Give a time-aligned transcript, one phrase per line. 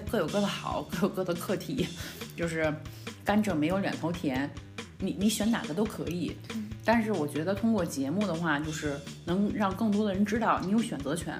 [0.00, 1.86] 各有各的好， 各有各的课题，
[2.36, 2.72] 就是
[3.24, 4.50] 甘蔗没有两头甜，
[4.98, 6.36] 你你选哪个都可以。
[6.84, 11.38] 但是我觉得通过节目的话，就是能让更多的人知道你有选择权。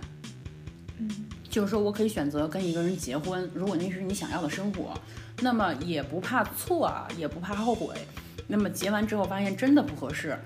[0.98, 1.10] 嗯，
[1.48, 4.92] 就是说我可以选择跟一个人结婚，如果那是你想要的生活，
[5.40, 7.94] 那么也不怕错啊，也不怕后悔。
[8.46, 10.38] 那么结完之后发现真的不合适，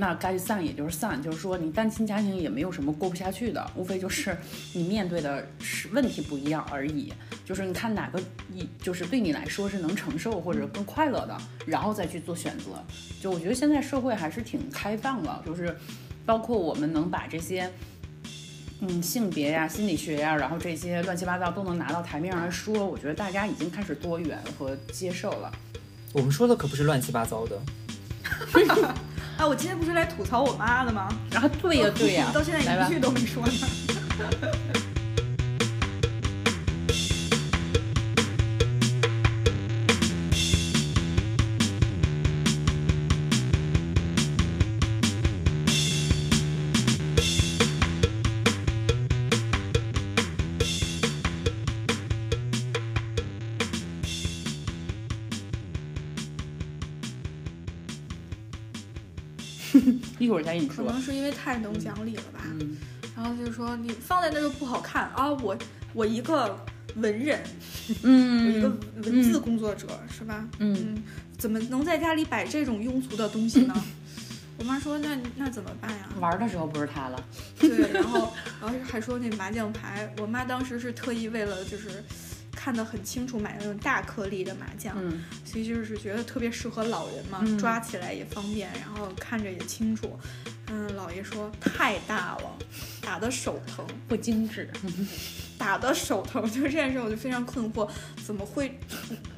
[0.00, 4.34] 那该散也就是散，就是说你单亲家庭也没有什么过不下去的，无非就是
[4.72, 7.12] 你面对的是问题不一样而已。
[7.44, 8.18] 就是你看哪个
[8.50, 11.36] 一就是对你来说是能承受或者更快乐的，
[11.66, 12.82] 然后再去做选择。
[13.20, 15.76] 就我觉得现在社会还是挺开放的，就是
[16.24, 17.70] 包括我们能把这些。
[18.82, 25.52] 嗯，性别呀、心理学呀，然后这些乱七八糟都能拿到台面上来说，我觉得大家已经开始多元和接受了。
[26.14, 27.60] 我们说的可不是乱七八糟的。
[29.40, 31.08] 啊，我今天不是来吐槽我妈的吗？
[31.32, 33.52] 然后对呀 对呀，到现在一句都没说呢。
[60.18, 60.84] 一会儿再跟你说。
[60.84, 62.40] 可能是因为太能讲理了吧，
[63.16, 65.30] 然后就是说你放在那就不好看啊！
[65.32, 65.56] 我
[65.92, 66.58] 我一个
[66.96, 67.40] 文人，
[68.02, 68.68] 嗯，我一个
[69.02, 70.46] 文字工作者是吧？
[70.58, 71.02] 嗯，
[71.36, 73.74] 怎么能在家里摆这种庸俗的东西呢？
[74.58, 76.08] 我妈说那那怎么办呀？
[76.20, 77.24] 玩的时候不是他了，
[77.58, 82.02] 对，然后然后还说那麻将牌，我妈当时是特意为了就是。
[82.62, 90.18] 看得很清楚，买那种大颗粒的麻将，嗯，所以就是觉得特别适合老人嘛，抓起来也方便，然后看着也清楚。
[90.66, 92.58] 嗯，姥爷说太大了，
[93.00, 94.70] 打的手疼，不精致，
[95.56, 96.42] 打的手疼。
[96.50, 97.88] 就这件事，我就非常困惑，
[98.26, 98.78] 怎么会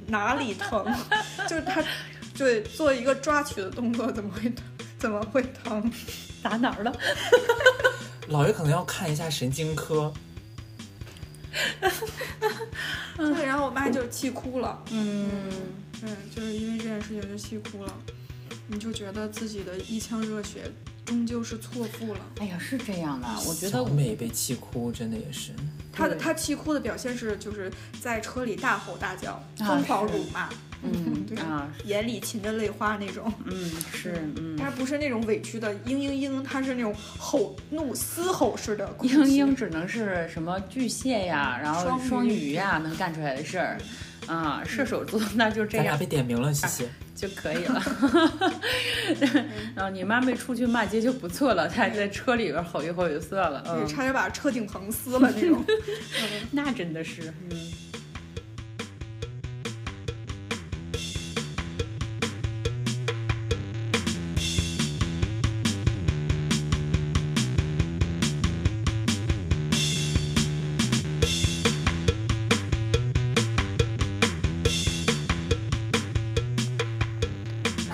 [0.09, 0.85] 哪里疼？
[1.49, 1.83] 就是他，
[2.37, 4.53] 对，做一个抓取的动作，怎么会
[4.99, 5.91] 怎么会疼？
[6.43, 6.93] 打哪儿了？
[8.29, 10.13] 姥爷可能要看一下神经科。
[13.17, 14.83] 对，然后我妈就气哭了。
[14.91, 15.29] 嗯，
[16.01, 17.95] 对，就是因为这件事情就气哭了。
[18.69, 20.71] 你就觉得自己的一腔热血
[21.05, 22.21] 终究是错付了。
[22.39, 25.53] 哎呀，是这样的，我觉得小美被气哭真的也是。
[25.93, 27.71] 她的她气哭的表现是就是
[28.01, 30.49] 在车里大吼大叫，疯狂辱骂。
[30.83, 33.33] 嗯，对啊， 眼里噙着泪花那种。
[33.45, 38.87] 嗯，是，嗯，但是不是那种委屈的嘤嘤嘤，他是那种吼怒嘶吼式的。
[38.99, 43.79] 嘤嘤只能是什么巨蟹呀，然后双鱼呀能干出来的事儿，
[44.27, 45.99] 啊，射手座那就这样。
[45.99, 47.83] 被点名了， 谢谢就可以了。
[49.77, 55.65] 然 后你妈没出去骂街就不错了，她在车里边吼一吼就算了，嗯，差点把车顶棚撕了那种。
[56.51, 57.57] 那真的是，嗯。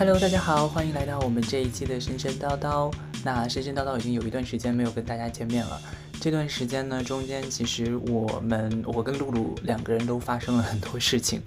[0.09, 2.91] Hello，大家好，欢迎来到我们这一期的神神叨叨。
[3.23, 5.79] 那神神叨叨已经有一段时间没有跟大家见面了。
[6.19, 11.43] 这段时间呢，中间其实我们我跟露露两个人都发生了很多事情。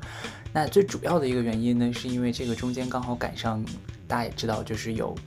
[0.53, 3.65] 那最主要的一个原因呢，是因为这个中间刚好赶上，
[4.07, 5.17] 大家也知道，就是有。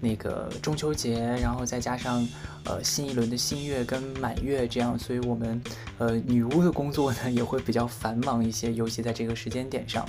[0.00, 2.26] 那个中秋节，然后再加上
[2.64, 5.60] 呃新一轮的新月跟满月这样，所以我们
[5.98, 10.08] 呃女巫的工作呢也会比较繁忙一些，尤其在这个时间点上。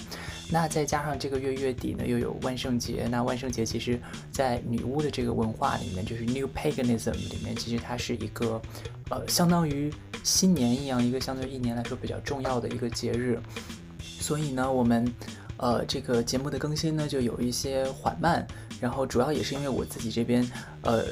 [0.51, 3.99] 那再加上这个月月底呢又有万圣节，那万圣节其实
[4.31, 8.61] 在女巫的这个文化里面，就是 New Paganism 里面，其实它是一个
[9.09, 9.91] 呃相当于
[10.23, 13.39] 新年一样，一个相对一年来说比较重要的一个节日。
[14.01, 15.11] 所以呢，我们
[15.57, 18.45] 呃这个节目的更新呢就有一些缓慢。
[18.79, 20.49] 然后主要也是因为我自己这边，
[20.81, 21.05] 呃，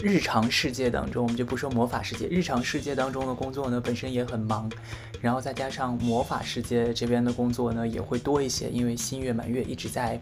[0.00, 4.70] 日常世界当中，我们就不说魔法世界，日常世界当中的工作呢本身也很忙，
[5.20, 10.20] 然后再加上魔法世界这边的工作呢也会多一些，因为新月满月一直在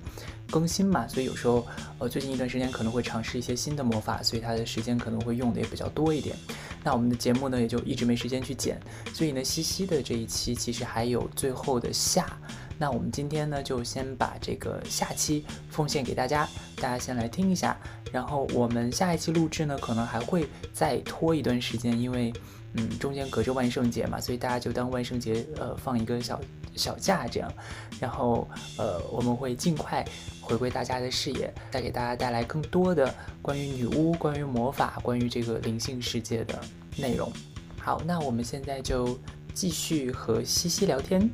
[0.50, 1.66] 更新嘛，所以有时候
[1.98, 6.36] 呃最近一段时间可能会尝试一些新的魔法，所以它的时间可能会用的也比较多一点。
[6.84, 8.80] 那我们的节目呢也就一直没时间去剪，
[9.12, 12.38] 所以呢西西的这一期其实还有最后的下。
[12.78, 17.76] 那我们今天呢，就先把这个下期奉献给大家，大家先来听一下。
[18.12, 22.32] 然后我们下一期录制呢，可能还会再拖一段时间，因为
[22.75, 26.40] 嗯，中间隔着万圣节嘛，所以大家就当万圣节呃放一个小
[26.75, 27.52] 小假这样。
[27.99, 30.05] 然后呃，我们会尽快
[30.40, 36.61] 回归大家的视野，再给大家带来更多的关于女巫、关于魔法、关于这个灵性世界的
[36.96, 37.32] 内容。
[37.81, 39.19] 好，那我们现在就。
[39.56, 41.31] 继续和西西聊天。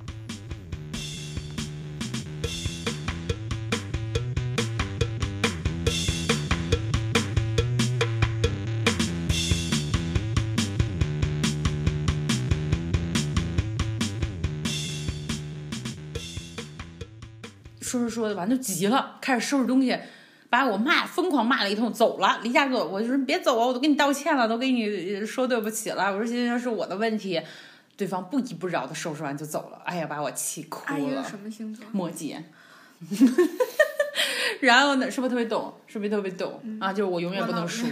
[18.34, 19.98] 完就急了，开始收拾东西，
[20.50, 22.88] 把我骂疯狂骂了一通，走了，离家走。
[22.88, 26.12] 我就说别走啊，我都给你道歉了，都跟你说对不起了。
[26.12, 27.40] 我说今天是我的问题。
[27.94, 31.22] 对方不依不饶的收拾完就走了，哎呀，把我气哭了。
[31.22, 31.84] 什么星座？
[31.92, 32.42] 摩羯。
[34.60, 35.74] 然后呢，是不是特别懂？
[35.86, 36.90] 是不是特别懂、啊？
[36.92, 37.86] 就是我永远不能输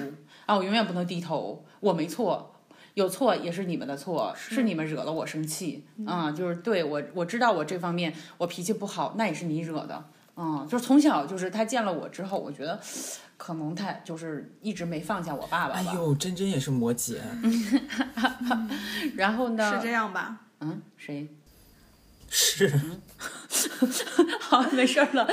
[0.46, 2.54] 啊，我永远不能低头，我没错，
[2.94, 6.32] 有错也是你们的错，是你们惹了我生气啊。
[6.32, 10.06] 就是对我，我知道我这方面我脾气不好，那也是你惹的。
[10.42, 12.80] 嗯，就是从小就是他见了我之后，我觉得
[13.36, 15.90] 可能他就是一直没放下我爸爸吧。
[15.90, 17.18] 哎呦，真真也是摩羯，
[19.16, 19.76] 然后呢？
[19.76, 20.40] 是这样吧？
[20.60, 21.28] 嗯，谁？
[22.32, 22.68] 是
[24.40, 25.28] 好，没事儿了。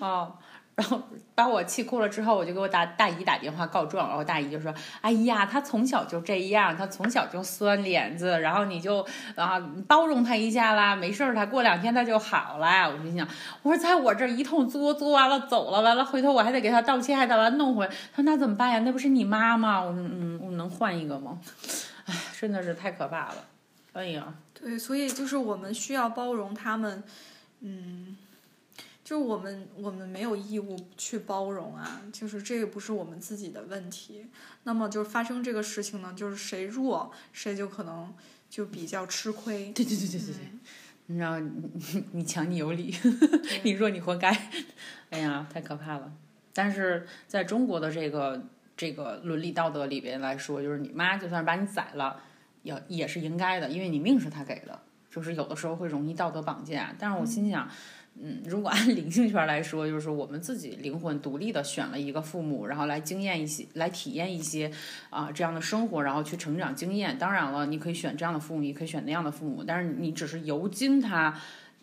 [0.00, 0.38] 哦，
[0.78, 1.02] 然后
[1.34, 4.72] 把我气哭了之后，我就给我大大姨打电话告状，然后大姨就说
[5.02, 9.04] ：“哎呀，他从小就这样，他从小就酸脸子，然后你就
[9.34, 9.58] 啊
[9.88, 13.26] 包容他一下啦，没事儿，他过两天他就好了。”我心想，
[13.62, 17.90] 我说在我这儿一通作，作完了走了，完了回头我还得给他道歉，还得把他弄回来。
[18.14, 18.78] 他说那怎么办呀？
[18.84, 19.80] 那不是你妈吗？
[19.80, 21.40] 我说嗯，我能换一个吗？
[22.06, 23.34] 哎，真的是太可怕了。
[23.94, 27.02] 哎呀，对，所以就是我们需要包容他们，
[27.62, 28.16] 嗯，
[29.08, 34.26] 就是我们我们没有义务去包容啊，就是这个不是我们自己的问题。
[34.64, 38.12] 那么就是发生这个事情呢，就是谁弱谁就可能
[38.50, 39.72] 就比较吃亏。
[39.72, 40.34] 对对对对对对。
[41.06, 42.94] 你知道，你你你强你有理，
[43.64, 44.30] 你弱你活该。
[45.08, 46.12] 哎呀，太可怕了！
[46.52, 48.44] 但是在中国的这个
[48.76, 52.20] 这个伦理道德里边来说，就是你妈就算把你宰了，
[52.62, 54.82] 也也是应该的，因为你命是她给的。
[55.10, 57.70] 就是有的时候会容易道德绑架，但是我心想，嗯，
[58.46, 64.70] 如果按灵性圈来说，就是我们自己灵魂独立的选了一个父母，然后来经验一些，来体验一些
[65.10, 67.16] 啊、这样的生活，然后去成长经验。
[67.18, 71.40] 当然了，你可以选这样的父母，也可以选那样的父母，但是你只是由经他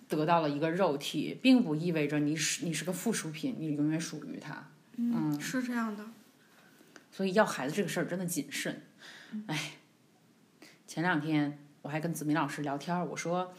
[0.08, 4.68] 得到了一个肉体，并不意味着你是你是个附属品，你永远属于他。
[4.98, 6.04] 嗯，是这样的。
[7.12, 8.84] 所以要孩子这个事儿真的谨慎。
[9.48, 9.72] 哎，
[10.86, 13.54] 前两天我还跟子明老师聊天儿，我说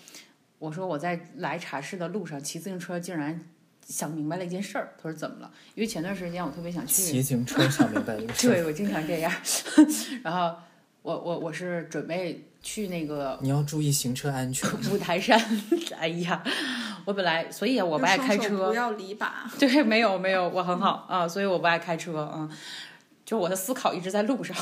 [0.59, 3.41] 我说我在来茶室的路上骑自行车，竟然
[3.87, 4.95] 想明白了一件事儿。
[4.97, 5.51] 他说怎么了？
[5.75, 8.53] 因为前段时间我特别想去骑自行车想明白一个事儿。
[8.55, 9.33] 对我经常这样，
[10.25, 10.57] 然后
[11.03, 14.69] 我我我是准备去那个你要注意行车安全。
[14.91, 15.39] 五台山。
[15.99, 16.43] 哎呀，
[17.05, 19.51] 我本来所以我不爱开车不，要离把。
[19.59, 22.49] 对，没有没有，我很好啊，所以我不爱开车啊，
[23.25, 24.57] 就我的思考一直在路上。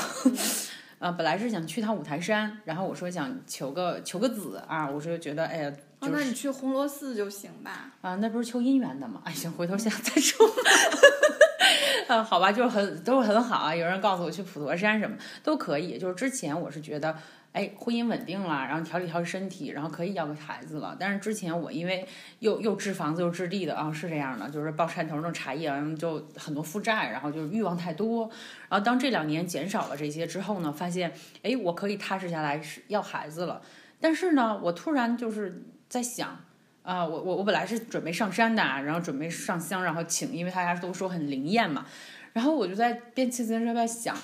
[0.99, 7.91] 呃，本来是想去趟五台山，然后我说想求个求个子啊，我说觉得哎呀，哦，那你去红螺寺就行吧。
[8.01, 9.21] 啊，那不是求姻缘的吗？
[9.25, 10.47] 哎，行，回头想再说。
[12.07, 13.75] 啊，好吧，就是很都是很好啊。
[13.75, 17.15] 有人告诉我去普陀山什么都可以，就是之前我是觉得，
[17.55, 20.95] 哎，婚姻稳定了，然后调理调理身体，然后可以要个孩子了。
[20.99, 22.05] 但是之前我因为
[22.39, 28.29] 又又置房子又置地的啊，是这样的，就是包山头弄茶叶，然后就很多负债，然后就是欲望太多。
[28.67, 33.61] 然后当这两年减少了这些之后呢，发现，哎，我可以踏实下来是要孩子了。
[34.01, 36.37] 但是呢，我突然就是在想。
[36.83, 41.83] 啊、我我我本来是准备上山的，然后准备上香，然后请，因为大家都说很灵验嘛。
[42.31, 44.15] 然后我就在边骑自行车边想，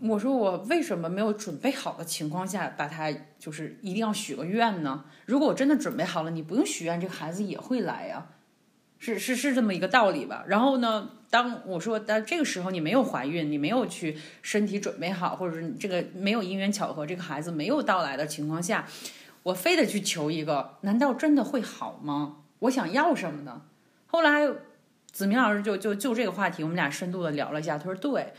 [0.00, 5.04] 我说我为什么没有准备好的情况下把它就是一定要许个愿呢？
[5.26, 8.26] 如果我真的准备好了，你不用许愿，这个孩子也会来呀、
[8.98, 10.44] 是是是这么一个道理吧？
[10.48, 18.86] 然后呢，当我说但这个时候你没有怀孕，你没有去身体准备好，或者是你这个没有因缘巧合，这个孩子没有到来的情况下，
[19.44, 22.38] 我非得去求一个，难道真的会好吗？
[22.60, 23.62] 我想要什么呢？
[24.06, 24.48] 后来
[25.10, 27.76] 子明老师就就就这个话题，我们俩深度的聊了一下。
[27.76, 28.32] 他说：“对，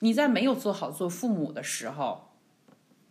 [0.00, 2.32] 你在没有做好做父母的时候，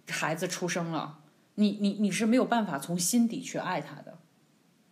[0.08, 1.20] 孩子出生了，
[1.56, 4.20] 你你你是没有办法从心底去爱他的。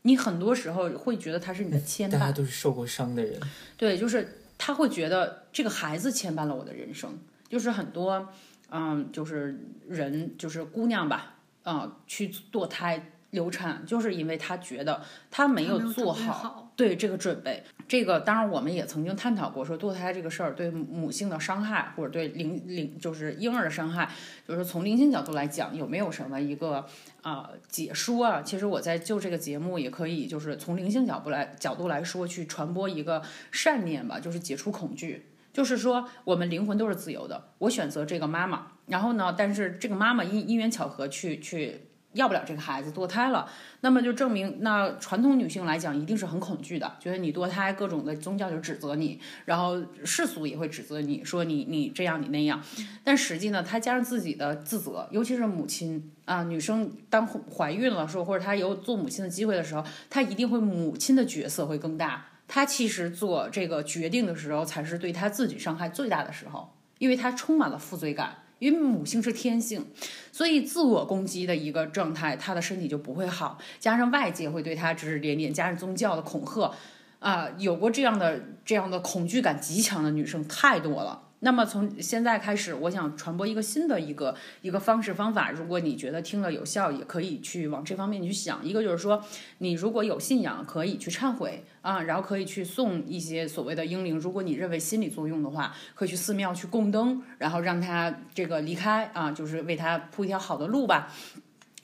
[0.03, 3.37] 你很多时候会觉得他是你的牵大家绊，都是受过伤的人，
[3.75, 8.29] 对，就是他会觉得这个孩子牵绊了我的人生，就是很多，
[8.69, 17.63] 嗯，就是人，就是姑娘吧，嗯，去堕胎流产，就是因为他觉得他没有还没有做好对这个准备。
[17.87, 24.09] 这个当然我们也曾经探讨过，说堕胎这个事儿对母性的伤害，或者对灵灵就是婴儿的伤害，
[24.47, 26.85] 就是从灵性角度来讲，有没有什么一个
[27.21, 28.41] 啊、解说啊？
[28.41, 35.27] 其实我在就这个节目也可以，就是从灵性角度来角度来说，去传播一个善念吧，就是解除恐惧。
[35.53, 37.49] 就是说，我们灵魂都是自由的。
[37.57, 43.47] 我选择这个妈妈，然后呢，但是这个妈妈因因缘巧合去去要不了这个孩子，堕胎了，
[43.81, 52.61] 那么就证明，那传统女性来讲，一定是很恐惧的，觉得你堕胎，各种的宗教就指责你，然后世俗也会指责你说你你这样你那样，
[53.03, 68.37] 但实际呢，她加上自己的自责，尤其是母亲啊，女生当怀孕了说，或者她有做母亲的机会的时候，她一定会母亲的角色会更大，她其实做这个决定的时候，才是对她自己伤害最大的时候，因为她充满了负罪感。
[68.59, 69.85] 因为母性是天性，
[70.31, 73.57] 所以自我攻击的一个状态，她的身体就不会好。
[73.79, 76.71] 加上外界会对她指指点点，加上宗教的恐吓，
[77.19, 81.26] 啊，有过这样的这样的恐惧感极强的女生太多了。
[81.39, 85.51] 那么从现在开始，我想传播一个新的一个一个方式方法。
[85.51, 88.65] 如果你觉得听了有效，也可以去往这方面去想。
[88.65, 89.23] 一个就是说，
[89.59, 94.19] 你如果有信仰，可以去忏悔啊，然后可以去送一些所谓的英灵。
[94.19, 101.13] 如果你认为心理作用的话，可以去寺庙去供灯，然后让他这个离开啊，就是为他铺一条好的路吧。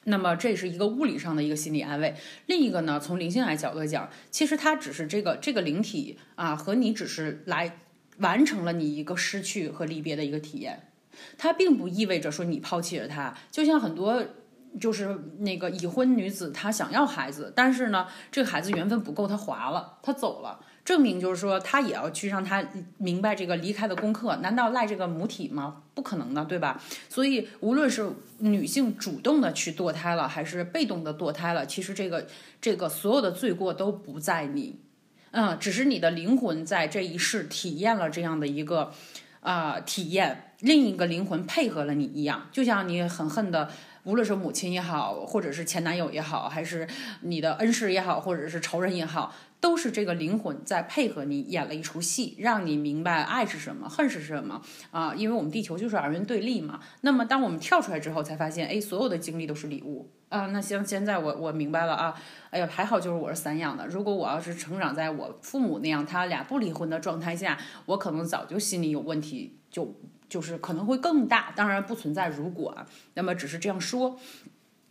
[0.06, 2.16] 那么这是一个物理上的一个心理安慰。
[2.48, 7.78] 另一个呢，从灵性来角度讲，其实它只是这个这个灵体啊，和你只是来。
[8.24, 10.90] 完成了你一个失去和离别的一个体验，
[11.38, 13.36] 它并不意味着说你抛弃了他。
[13.52, 14.24] 就像很多
[14.80, 22.66] 就是那个已婚女子，她想要孩子，但是呢，这个孩子缘分不够，她划了，她走了，证明就是说她也要去让她
[22.98, 24.38] 明白这个离开的功课。
[24.38, 25.84] 难道赖这个母体吗？
[25.94, 26.82] 不可能的，对吧？
[27.08, 32.26] 所以无论是女性主动的去堕胎了，还是被动的堕胎了，其实这个
[32.60, 34.80] 这个所有的罪过都不在你。
[35.36, 38.94] 嗯，只是你的灵魂在这一世体验了这样的一个，
[39.40, 43.72] 啊，体验，另一个灵魂配合了你一样，就像你很恨的，
[44.04, 46.88] 无论是母亲也好，或者是前男友也好，还是
[47.22, 49.34] 你的恩师也好，或者是仇人也好。
[49.60, 55.16] 都是这个灵魂在配合你演了一出戏，让你明白爱是什么，恨是什么啊！
[55.16, 56.82] 因为我们地球就是二元对立嘛。
[57.00, 60.48] 那么当我们跳出来之后，才发现，哎，所有的经历都是礼物啊！
[60.48, 62.14] 那像现在我我明白了啊！
[62.50, 63.88] 哎呀，还好就是我是散养的。
[63.88, 69.96] 如果我要是成长在我父母那样，他俩不离婚的状态下，我可能早就心里有问题，就
[70.34, 71.54] 就是可能会更大。
[71.56, 74.20] 当然不存在如果啊，那么只是这样说，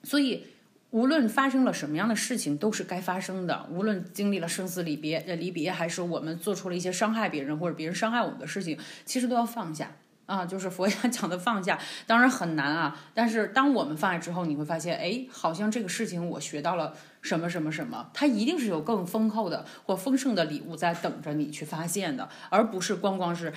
[0.05, 0.47] 所以。
[0.93, 3.67] 无论发生了什么样的事情，都是该发生的。
[3.71, 9.91] 无论经历了生死离别、离别，还是我们做出了一些伤害别人或者别人伤害我们的事情，其实都要放下
[10.27, 10.45] 啊。
[10.45, 13.01] 就是佛家 讲的放下，当然很难啊。
[13.15, 23.51] 但是当我们放下之后，你会发现，哎，好像这个事情我学到了什么什么什么，它一定是有更丰厚的或丰盛的礼物在等着你去发现的，而不是光光是。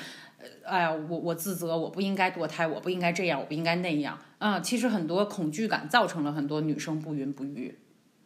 [0.63, 4.20] 哎呀，我我自责，我不应该堕胎，我不应该这样，我不应该那样。
[4.38, 7.80] 啊，其实很多恐惧感造成了很多女生不孕不育，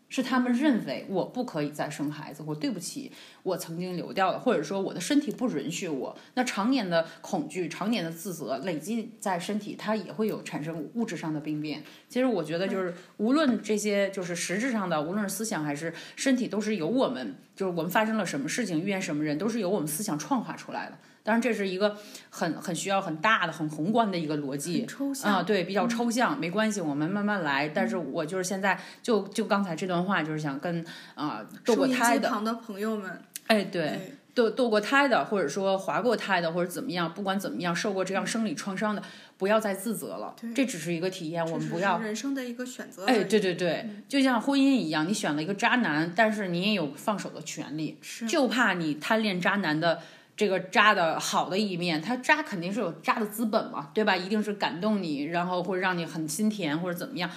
[0.10, 3.12] 是他们认为我不可以再生孩子，或对不起，
[3.44, 6.18] 我曾经流掉了，或者说我的身体不允许我。
[6.34, 11.84] 那常年的恐惧，常年的自责累积在身体，它也会有产生物质上的病变。
[12.10, 20.98] 其实我觉得，就是无论这些就是实质上的，无论是思想还是身体，都是由我们，就是我们发生了什么事情，遇见什么人，都是由我们思想创化出来的。
[21.30, 21.96] 当然，这是一个
[22.32, 27.70] 很很需要很大的、很宏观的一个逻辑抽象啊，对，比较抽象，没关系，我们慢慢来。
[27.70, 30.84] 但是我就是现在就就刚才这段话，就是想跟
[31.14, 39.04] 啊堕过胎的的朋友们，哎，对，堕堕过胎的，或者说滑过胎的，或者怎么样，不管怎么样，受过这样生理创伤的，
[39.38, 40.36] 不要再自责了。
[40.56, 43.06] 这只是一个体验，我们不要人生的一个选择。
[43.06, 50.00] 哎，对对对，就像婚姻一样，你选了一个渣男，但是你也有放手的权利，就怕你贪恋渣男的。
[50.40, 54.16] 这个渣的好的一面，他渣肯定是有渣的资本嘛，对吧？
[54.16, 57.30] 一定是感动你，然后或者让你很心甜或者怎么样，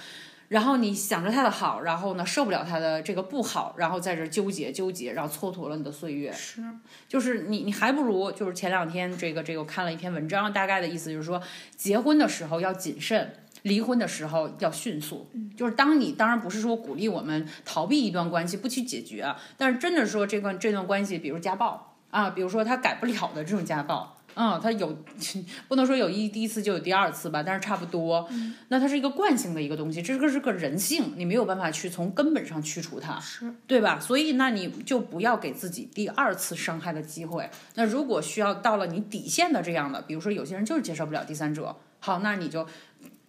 [0.47, 6.31] 然后你想着他的好，然后呢受不了他的这个不好，然后在这纠结纠结，然后蹉跎了你的岁月。
[6.31, 6.63] 是，
[7.09, 11.41] 就是你你还不如就是前两天这个这个看了一篇文章，大概的意思就是说，
[11.75, 13.33] 结婚的时候要谨慎，
[13.63, 15.29] 离婚的时候要迅速。
[15.57, 21.89] 就是当你当然不是说鼓励我们逃避一段关系不去解决啊，但是真的说这段这段关系，比如家暴。
[22.13, 24.95] 啊，比如说他改不了的这种家暴，嗯，他有
[25.67, 28.29] 不能说有一第一次就有第二次吧，但是差不多。
[28.67, 33.99] 那它是一个惯性的一个东西，这个是个人性，你没有办法去从根本上去除它，是对吧？
[33.99, 37.49] 所以那你就不要给自己第二次伤害的机会。
[37.73, 42.67] 那如果需要到了你底线的这样的，比如说有些人就是接受不了第三者，好，那你就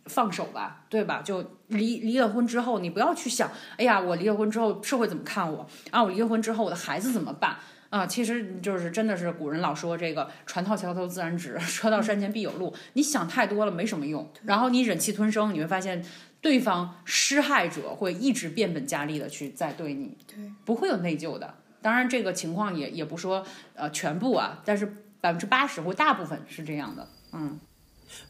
[0.05, 1.23] 放手吧，对吧？
[1.25, 6.03] 就离离了婚之后，你不要去想，哎呀，我离了婚之后社会怎么看我啊？
[6.03, 7.57] 我离了婚之后我的孩子怎么办？
[7.95, 12.75] 啊，其实就是真的是古人老说这个“船到桥头自然直， 车到山前必有路”。
[12.95, 16.05] 你想太多了没什么用，然后你忍气吞声，你会发现
[16.41, 21.55] 对方施害者会一直变本加厉的去再对你，对，不会有内疚的。
[21.81, 24.85] 当然这个情况也也不说呃全部啊，但是
[25.21, 27.61] 百分之八十或大部分是这样的，嗯。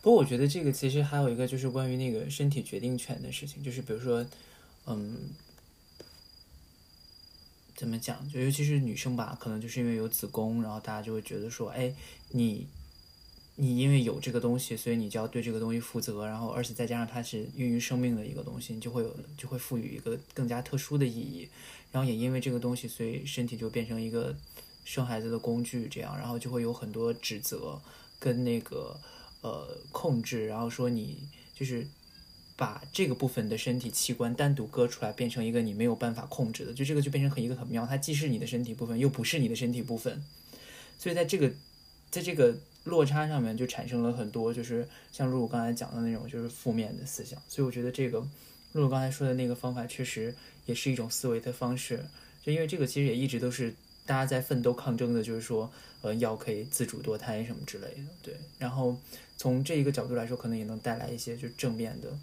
[0.03, 4.25] 不过我觉得这个其实还有一个就是关于那个身体决定权的事情，就是比如说，
[4.87, 5.17] 嗯，
[7.75, 8.29] 怎么讲？
[8.29, 11.93] 就尤其是女生吧，可能就是因为有子宫，然后大家就会觉得说，哎，
[12.31, 12.67] 你
[13.57, 21.49] 你因为有这个东西，所以你就要对这个东西负责，然后而且再加上它是孕育生命的一个东西，你就会有就会赋予一个更加特殊的意义。
[21.93, 24.37] 然后也因为这个东西，所以身体就变成一个
[24.85, 27.81] 生孩子的工具，这样，然后就会有很多指责
[28.19, 28.99] 跟那个
[29.43, 31.87] 呃控制，然后说你就是
[32.57, 40.23] 把这个部分的身体器官单独割出来，变成一个你没有办法控制的，就这个就变成很一个很妙，它既是你的身体部分，又不是你的身体部分，
[40.99, 41.51] 所以在这个
[42.11, 48.19] 在这个落差上面就产生了很多，就是像露露刚才讲的那种就是负面的思想，所以我觉得这个
[48.73, 50.35] 露露刚才说的那个方法确实。
[50.67, 52.03] 也是一种思维的方式，
[52.43, 53.75] 就因为这个其实也一直都是
[54.07, 55.71] 大家在奋斗抗争的，就是说，
[56.01, 58.35] 呃，要可以自主堕胎什么之类的，对。
[58.59, 58.99] 然后
[59.37, 62.19] 从这一个角度来说，可能也能带来一些就正面的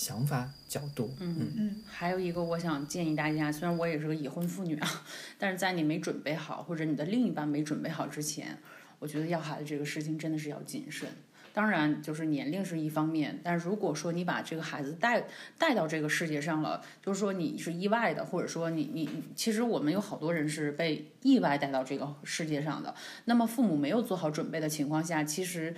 [0.00, 1.14] 想法角度。
[1.20, 1.76] 嗯嗯。
[1.86, 4.88] 还有一个，我想建议大家，虽然我也是个已婚妇女啊，
[5.36, 8.56] 但是在你没准备好或者你的另一半没准备好之前，
[8.98, 11.06] 我觉得要孩子这个事情真的是要谨慎。
[11.52, 15.26] 当然，就是年龄是一方面，但是如果说你把这个孩子带
[15.58, 22.94] 带到这个世界上了，就是说你是意外的，或者说你你其实我们有好多人是被意外带到这个世界上的，
[23.26, 25.74] 那么父母没有做好准备的情况下，其实。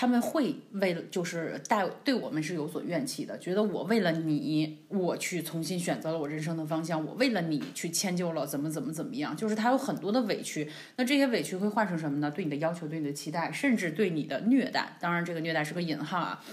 [0.00, 10.70] 他们会为了就是带对我们是有所怨气的，觉得我为了你，我去重新选择了我人生的方向，我为了你去迁就了怎么怎么怎么样，就是他有很多的委屈。
[10.94, 12.30] 那这些委屈会换成什么呢？
[12.30, 14.96] 对你的要求，对你的期待，甚至对你的虐待。
[15.00, 16.44] 当然，这个虐待是个引号啊。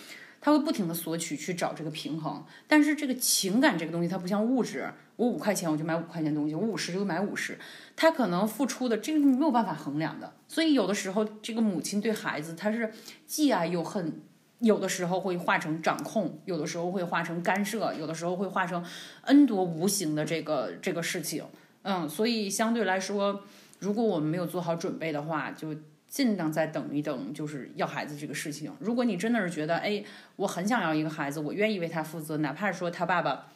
[0.46, 7.58] 他会不停的索取去找这个平衡，但是这个情感这个东西，它不像物质，我五块钱我就买五块钱东西，我五十就买五十，
[7.96, 12.94] 他可能付出的这个没有办法衡量的，所以有的时候这个母亲对孩子，他是
[13.26, 14.22] 既爱又恨，
[14.60, 18.86] 有的时候会化成掌控，有的时候会化成干涉，有的时候会化成
[19.24, 21.44] n 多无形的这个这个事情，
[21.82, 23.42] 嗯，所以相对来说，
[23.80, 25.76] 如果我们没有做好准备的话，就。
[26.16, 28.72] 尽量再等一等，就是要孩子这个事情。
[28.80, 30.02] 如果你真的是觉得，哎，
[30.38, 33.48] 我很想要一个孩子，我愿意为他负责，哪怕是说他爸爸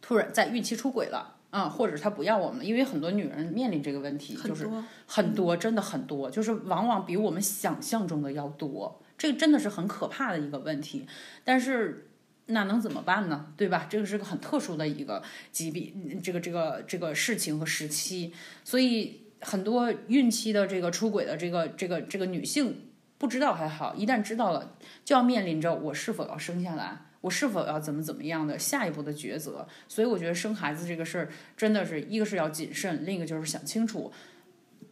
[0.00, 4.66] 突然在孕期出轨了，啊，或者他不要我们，因为很多女人面临这个问题，就是
[5.04, 11.06] 很多，真的很多，就是往往比我们想象中的要多，这个真的是很可怕的一个问题。
[11.44, 12.08] 但是
[12.46, 13.52] 那能怎么办呢？
[13.58, 13.86] 对吧？
[13.90, 18.32] 这个是个很特殊的一个疾病，这个这个这个事情和时期，
[18.64, 19.26] 所以。
[19.40, 29.66] 很多孕期的这个出轨的这个这个这个女性不知道还好，一旦知道了，就要面临着我是否要生下来，我是否要怎么怎么样的下一步的抉择。
[29.88, 34.12] 所以我觉得生孩子这个事儿真的是一个是要谨慎，另一个就是想清楚，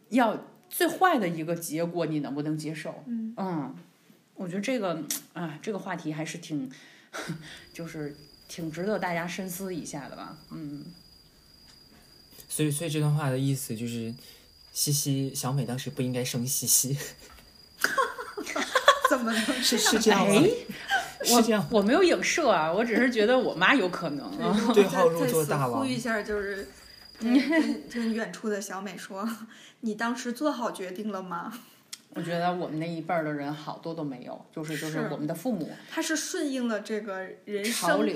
[0.09, 3.03] 要最坏的一个结果你能不能接受？
[3.07, 3.75] 嗯，
[4.35, 6.71] 我觉得这个啊这个话题还是挺，
[7.73, 8.15] 就是
[8.47, 10.37] 挺值得大家深思一下的吧。
[10.51, 10.85] 嗯，
[12.47, 14.13] 所以所以这段话的意思就是。
[14.79, 16.97] 西西小美当时不应该生西西，
[19.09, 20.41] 怎么能是是这样吗？
[21.21, 24.71] 是这样，我没有影射啊，我只是觉得我妈有可能啊。
[24.73, 25.81] 对号入座大王。
[25.81, 26.65] 呼吁一下，就是
[27.19, 29.27] 跟跟远处的小美说，
[29.81, 31.51] 你当时做好决定了吗？
[32.15, 38.15] 我觉得我们那一辈儿的人好多都没有，就是就是我们的父母，他是顺应了这个人潮流。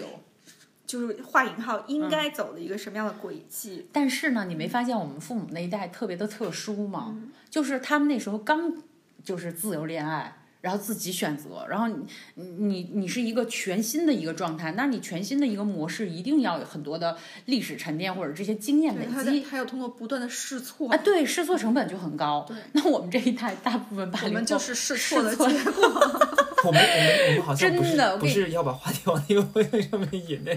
[0.93, 3.87] 就是画引号应该走的一个什么样的轨迹？
[3.91, 7.17] 但是呢，你没发现我们父母那一代特别的特殊吗？
[7.49, 8.71] 就是他们那时候刚
[9.23, 22.45] 就是自由恋爱，然后自己选择，然后你你你是一个全新的一个状态，那你全新的一个模式一定要有很多的历史沉淀或者这些经验累积，还有通过不断的试错啊，对，试错成本就很高。
[22.47, 25.83] 对，那我们这一代大部分八零后就是试错的结果。
[26.63, 30.55] 我们我们我们好像不是不是要把话题往那个方向上面引的，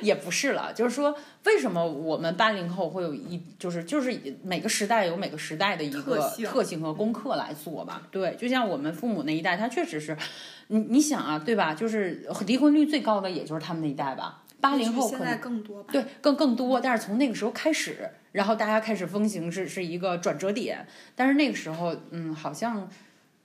[0.00, 0.72] 也不是了。
[0.72, 8.02] 就是说，为什么我们八零后会有一就是就是每个时代有每个时代的一个特性和功课来做吧？
[8.10, 10.16] 对，就像我们父母那一代，他确实是，
[10.68, 11.74] 你你想啊，对吧？
[11.74, 14.42] 就是离婚率最高的也就是他们那一代吧。
[14.60, 16.78] 八零后可能更多，对，更更多。
[16.78, 20.86] 但是从那个时候开始，然后大家开始风行是是一个转折点。
[21.16, 22.86] 但是那个时候，嗯，好像，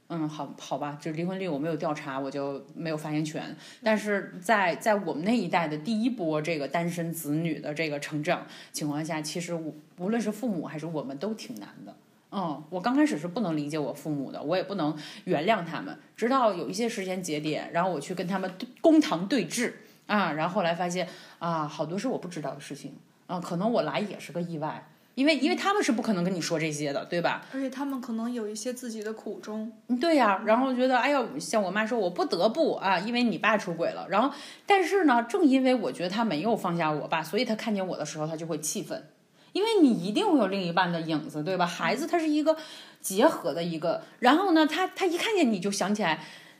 [0.07, 3.55] 嗯，好好吧，就是离婚率我没有调查，我就没有发言权。
[3.83, 9.53] 但是在在我们那一代的第一波这个单身子女的这个成长情况下，其实
[9.97, 11.95] 无论是父母还是我们都挺难的。
[12.31, 15.97] 嗯，我刚开始是不能理解我父母的，我也不能原谅他们。
[16.15, 19.73] 直到有一些时间节点，然后我去跟他们公堂对峙。
[20.07, 21.07] 啊，然后后来发现
[21.39, 22.93] 啊，好多是我不知道的事情
[23.25, 27.45] 啊，可能我来也是个意外，因为因为他们是不可能跟你说这些的，对吧？
[27.53, 29.71] 而且他们可能有一些自己的苦衷。
[29.99, 34.05] 对呀、然后觉得哎呦，像我妈说，我不得不啊，因为你爸出轨了。
[34.09, 34.31] 然后，
[34.65, 39.07] 但是呢，正因为我觉得他没有放下我爸，所以他看见我的时候，他就会气愤，
[39.53, 41.65] 因为你一定会有另一半的影子，对吧？
[41.65, 42.57] 孩子他是一个
[43.01, 46.19] 结合的一个，然后呢，他他一看见你就想起来。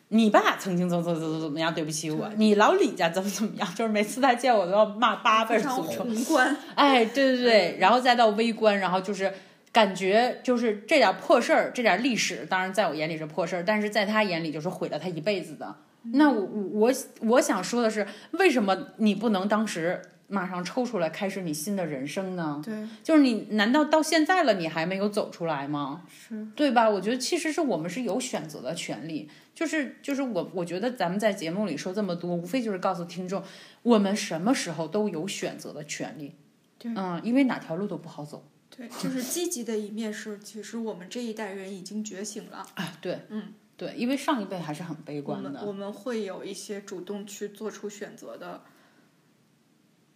[0.10, 2.30] 你爸曾经怎么怎么怎么怎么样，对不起我。
[2.38, 5.84] 你老李家怎么怎么样， 就是每次他见我都要骂八辈儿祖宗。
[5.84, 9.34] 宏观， 哎，对对对，然后再到微观，然后就是
[9.72, 15.76] 感觉就是这点破事儿，这点历史，当然在我眼里是破事儿，但是在他眼里就是毁了他一辈子的。
[16.14, 22.62] 那我我我想说的是，为什么你不能当时马上抽出来开始你新的人生呢？
[22.66, 26.04] 对，就是你难道到现在了，你还没有走出来吗？
[26.10, 26.90] 是对吧？
[26.90, 33.44] 我觉得其实是我们是有选择的权利，就是就是我我觉得咱们在节目里说这么多，无非就是告诉听众，
[33.84, 36.36] 我们什么时候都有选择的权利。
[36.80, 38.44] 对嗯，因为哪条路都不好走
[38.76, 42.66] 对，就是积极的一面是，其实我们这一代人已经觉醒了。
[42.74, 42.98] 啊。
[43.00, 45.66] 对，嗯，对，因为上一辈还是很悲我们观的。
[45.66, 48.64] 我们会有一些主动去做出选择的。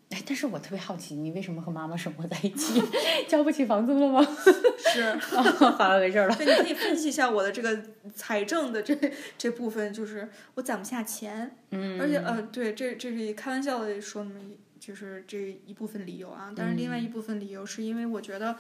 [0.09, 2.81] 哎，但是我特别好奇，你为什么和妈妈生活在一起？
[3.29, 4.25] 交不起房租了吗？
[4.91, 5.41] 是，好
[5.89, 6.35] 了，没事了。
[6.35, 7.79] 对，你可以分析一下我的这个
[8.15, 8.97] 财政的这
[9.37, 18.55] 这部分，就是我攒不下钱，嗯，而且呃，对，这这是开玩笑的说那么一，就是这一部分理由啊，但是另外一部分理由是因为我觉得，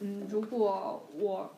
[0.00, 1.54] 嗯，如果我。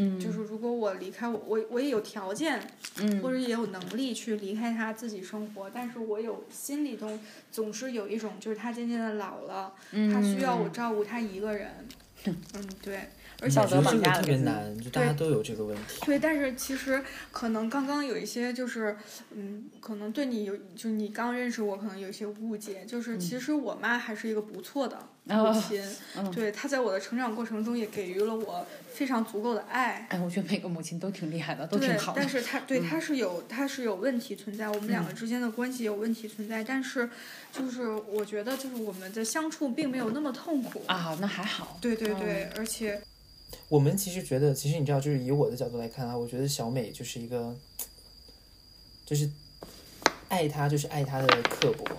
[0.00, 2.58] 嗯，就是如果我离开我，我我也有条件，
[2.96, 7.18] 嗯，或者也有能力去离开他自己生活，但是我有心里头
[7.52, 11.86] 总是有一种，就是他渐渐的老了，他需要我照顾他一个人。
[12.26, 12.36] 嗯，
[12.82, 13.08] 对，
[13.40, 16.04] 而且这个特别难，就大家都有这个问题。
[16.04, 18.94] 对，但是其实可能刚刚有一些就是，
[19.30, 24.98] 嗯，可能对你有，就是你刚认识我，可能有一些误解，就是其实我妈还是一个不错的
[25.30, 25.82] 母哦亲，
[26.32, 30.06] 对，她在我的成长过程中也给予了我非常足够的爱。
[30.10, 32.28] 哎，我觉得每个母亲都挺厉害的，都挺对，好的嗯但。
[32.28, 37.08] 是她对她是有她是有问题存在，我们两个之间的关系有问题存在，但是
[37.52, 40.82] 就是我觉得就是我们的相处并没有那么痛苦。
[40.86, 41.78] 啊，那还好。
[41.80, 43.00] 对对对，而且
[43.68, 47.56] 我们其实觉得，其实你知道，就是以我的角度来看啊，我觉得小美就是一个，
[49.04, 49.28] 就是
[50.28, 51.84] 爱她就是爱她的刻薄。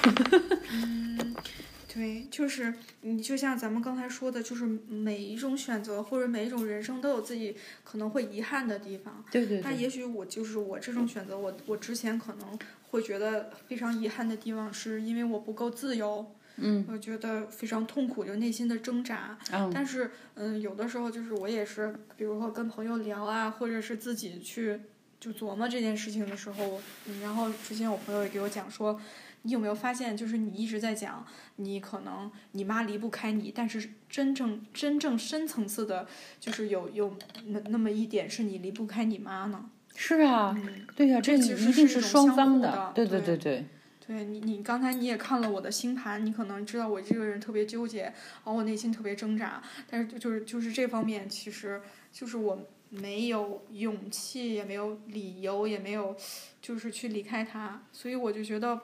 [2.00, 9.22] 对，就是你就像咱们刚才说的，就是每一种选择或者每一种人生都有自己可能会遗憾的地方。
[9.30, 12.58] 对对对，那也许我就是我这种选择，我我之前可能
[12.90, 16.24] 会觉得非常遗憾的地方，是因为我不够自由，
[16.56, 19.38] 嗯，我觉得非常痛苦，就内心的挣扎。
[19.52, 24.80] 嗯但是，嗯，有的时候就是我也是，比如说跟朋友聊啊，或者是自己去
[25.20, 28.98] 就琢磨这件事情的时候，嗯，然后之前我朋友也给我讲说，
[29.42, 31.26] 你有没有发现，就是你一直在讲，
[31.56, 36.06] 你可能你妈离不开你，但是真正真正深层次的，
[36.38, 39.70] 就是有有那那么一点是你离不开你妈呢。
[39.94, 42.92] 是啊，嗯，对呀、这这其实一定是双方的。
[42.94, 43.66] 对对对对
[44.06, 56.16] 对，对你，你刚才你也看了我的星盘，你可能知道我这个人特别纠结，然后我内心特别挣扎，但是就就是就是这方面，其实就是我没有勇气，也没有理由，也没有
[56.62, 58.80] 就是去离开他，所以我就觉得，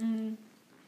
[0.00, 0.36] 嗯，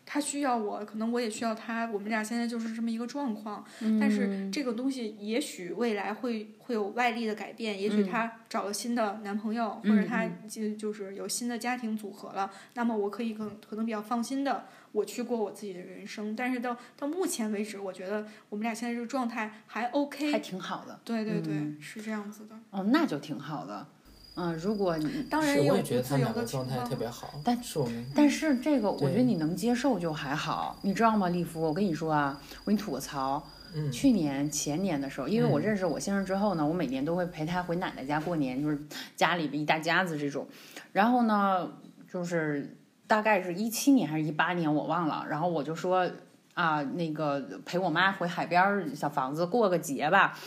[0.04, 3.64] 他需要我，可能我也需要他，我们俩现在就是这么一个状况。
[4.00, 16.34] 但是这个东西也许未来会会有外力的改变，也许他找了新的男朋友，或者他就就是有新的家庭组合了，那么我可以可可能比较放心的我去过我自己的人生。
[16.36, 21.00] 但是到到目前为止，我觉得我们俩现在这个状态还 OK，还挺好的。
[21.04, 22.58] 对对对，是这样子的。
[22.70, 23.86] 哦，那就挺好的。
[24.34, 31.60] 嗯，如果你当然有我也觉得他们两个状态特别好，但是我们但是这个，我觉得你能接受就还好，你知道吗，丽夫？
[31.60, 33.42] 我跟你说啊，我给你吐个槽。
[33.74, 38.78] 嗯去年前年的时候，因为我嗯认识我先生之后呢，我每年都会陪他回奶奶家过年，就是
[39.16, 40.46] 家里边一大家子这种。
[40.92, 41.70] 然后呢，
[42.12, 45.24] 就是大概是一七年还是一八年，我忘了。
[45.26, 46.06] 然后我就说
[46.52, 50.38] 啊，那个陪我妈回海边儿小房子过个节吧。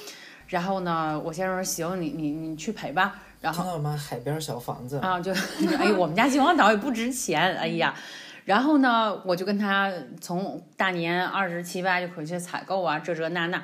[0.47, 3.23] 然后呢，我先生说行，你你你去陪吧。
[3.41, 3.97] 然后听到了吗？
[3.97, 5.31] 海边小房子，啊，就
[5.77, 7.93] 哎，我们家秦皇岛也不值钱，哎呀。
[8.45, 13.63] 然后呢，我就跟他从大年二十七八就回去采购啊，这这那那。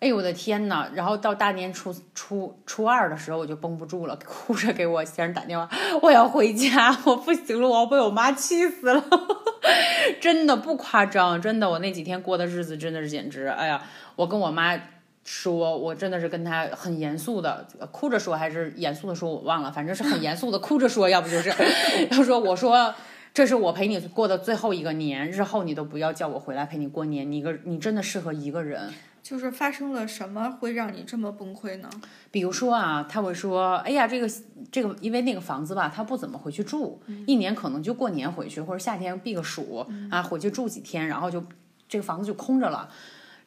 [0.00, 0.86] 哎呦我的天呐！
[0.92, 5.66] 然后到大年初初初二的时候，我就绷不住了，哭着给我先生打电话，
[6.02, 9.02] 我要回家，我不行了，我要被我妈气死了，
[10.20, 13.80] 真的不夸张，真的，我那几天过的日子真的是简直，哎呀，
[14.16, 14.78] 我跟我妈
[15.24, 21.50] 说，我真的是跟他很严肃的哭着说，还是严肃的说，我忘了，反正是很严肃的哭着说，要不就是
[22.10, 22.94] 他说我说
[23.32, 27.30] 这是我陪你过的最后一个年，日后你都不要叫我回来陪你过年。
[27.30, 28.92] 你一个你真的适合一个人。
[29.24, 31.88] 就是发生了什么会让你这么崩溃呢？
[32.30, 34.28] 比如说啊，他会说，哎呀，这个
[34.70, 41.42] 这个，因为那个房子吧，他不怎么回去住，一年可能就过年回去，或者夏天避个暑啊，回去住几天，然后就
[41.88, 42.90] 这个房子就空着了。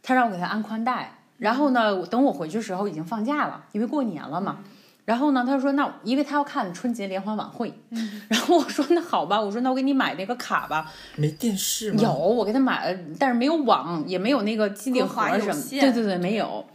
[0.01, 4.57] 他让我给他安宽带，然后呢，等我回去的时候已经放假了，因为过年了嘛。
[5.05, 7.73] 然后呢，他说那因为他要看春节联欢晚会，
[8.27, 10.91] 然后我说那好吧，我说那我给你买那个卡吧。
[11.15, 11.99] 没电视吗？
[12.01, 16.65] 有，我给他买了，但是没有网，也没有那个机顶盒什么，对对对，没有。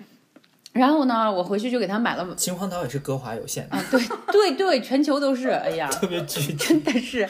[0.73, 2.27] 然后呢，我回去就给他买了。
[2.35, 4.01] 秦皇岛也是歌华有线啊，对
[4.33, 7.29] 对对，全球都是，哎呀， 特别巨，真的是。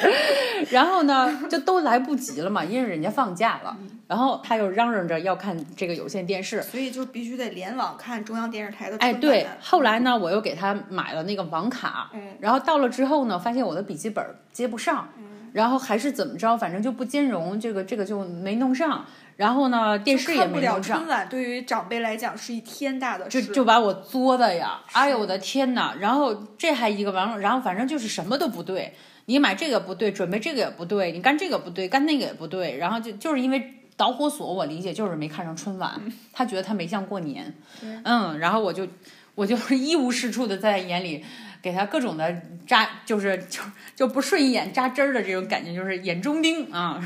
[0.71, 3.77] 然后呢，就都来不及了嘛，因为人家放假了。
[4.07, 8.97] 然后他又嚷嚷着要看这个有线电视，所以就必须得联网看中央电视台的。
[8.99, 9.47] 哎，对。
[9.61, 12.37] 后来呢，我又给他买了那个网卡，嗯。
[12.39, 15.25] 然后到了之后呢，发现我的笔记本接不上，嗯。
[15.53, 19.05] 然后还是怎么着，反正就不兼容，这个这个就没弄上。
[19.37, 20.99] 然后呢，电视也没弄上。
[20.99, 24.81] 春晚对于长辈来讲是一天大的事，就就把我作的呀！
[24.93, 25.95] 哎呦我的天哪！
[26.01, 28.95] 然后这还一个完了，然后反正就是什么都不对，
[29.27, 33.75] 你买这个不对，准备这个也不对，你干这个不对，干那个也不对，然后就就是因为。
[33.95, 36.01] 导火索我理解就是没看上春晚，
[36.33, 37.55] 他觉得他没像过年，
[38.03, 38.89] 嗯，然后我就
[39.35, 41.23] 我就一无是处的在眼里
[41.63, 43.63] 给他各种的扎，就是就
[43.95, 47.01] 就不顺眼扎针儿的这种感觉，就是眼中钉啊。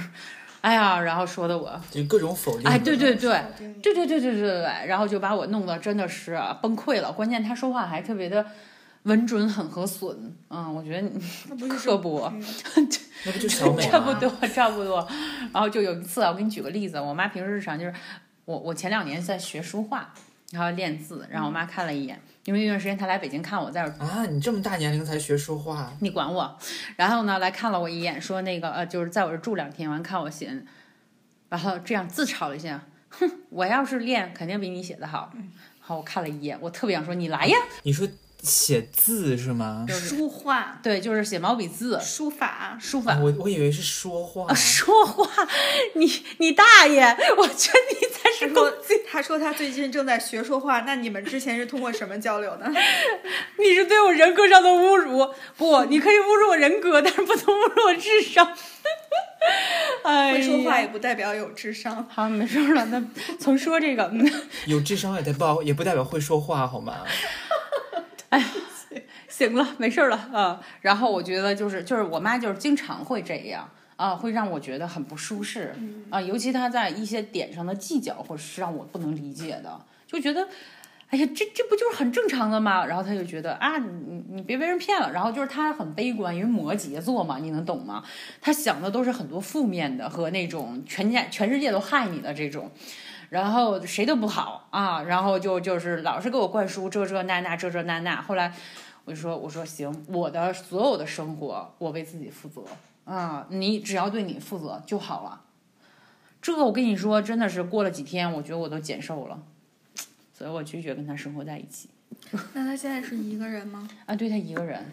[0.63, 3.41] 哎呀，然后说的我就各种否定，哎，对对对，
[3.81, 7.13] 对对对对对对对，然后就把我弄得真的是崩溃了。
[7.13, 8.45] 关键他说话还特别的
[9.05, 12.33] 稳准狠和损，嗯，我觉得你刻薄，
[13.25, 13.67] 那不就差
[14.01, 15.07] 不多差不多。
[15.53, 17.95] 然后就有一次，我给你举个例子，我妈平时日常就是
[18.45, 20.13] 我我前两年在学书画，
[20.51, 22.21] 然后练字，然后我妈看了一眼。
[22.47, 26.59] 因为那段时间他来北京看我，在这啊，你这么大年龄才学说话，你管我？
[26.97, 30.51] 然后呢，来看了我一眼，说那个呃，就是在我这住两天，完看我写，
[31.49, 35.33] 然后这样自嘲了一下，哼，我要是练，肯定比你写的好。
[35.81, 38.09] 好，我看了一眼，我特别想说你来呀，你说。
[38.47, 39.85] 写字是吗？
[39.89, 43.19] 书画对，就是写毛笔字，书法，书法。
[43.19, 45.29] 我我以为是说话，说话，
[45.95, 47.03] 你你大爷！
[47.37, 48.95] 我觉得你才是攻击。
[49.11, 52.67] 他说他最近正在学说话，那你们之前是通过什么交流呢？
[53.59, 55.29] 你是对我人格上的侮辱。
[55.57, 58.55] 不，你可以侮辱我人格，但是不能侮辱我智商。
[60.03, 62.07] 哎，会说话也不代表有智商。
[62.11, 62.85] 好，没事了。
[62.87, 63.03] 那
[63.39, 64.13] 从说这个，
[64.67, 66.99] 有智商也代表也不代表会说话，好吗？
[68.31, 68.45] 哎，
[69.29, 70.61] 行了，没事了啊。
[70.81, 75.75] 然后我觉得就是就是我妈就是经常会这样啊，会让我觉得很不舒适
[76.11, 76.21] 啊。
[76.21, 80.49] 尤其她在一些点上的计较，或者是让我不能理解的，就觉得，
[81.11, 82.85] 哎呀，这这不就是很正常的吗？
[82.85, 85.13] 然后她就觉得啊，你你别被人骗了。
[85.13, 88.03] 然后就是她很悲观，因为摩羯座嘛，你能懂吗？
[88.41, 92.71] 她想的都是很多负面的和那种全家全世界都害你的这种。
[93.31, 98.21] 然后谁都不好啊，然后就就是老是给我灌输这这那那这这那那。
[98.23, 98.53] 后来
[99.05, 102.63] 我就说我说行，我的所有的生活我为自己负责
[103.05, 105.43] 啊，你只要对你负责就好了。
[106.41, 109.43] 这个我跟你说，真的是过了几天，我觉得我都减瘦了，
[110.33, 111.89] 所以我拒绝跟他生活在一起。
[112.53, 113.89] 那他现在是一个人吗？
[114.07, 114.85] 啊，对他一个人，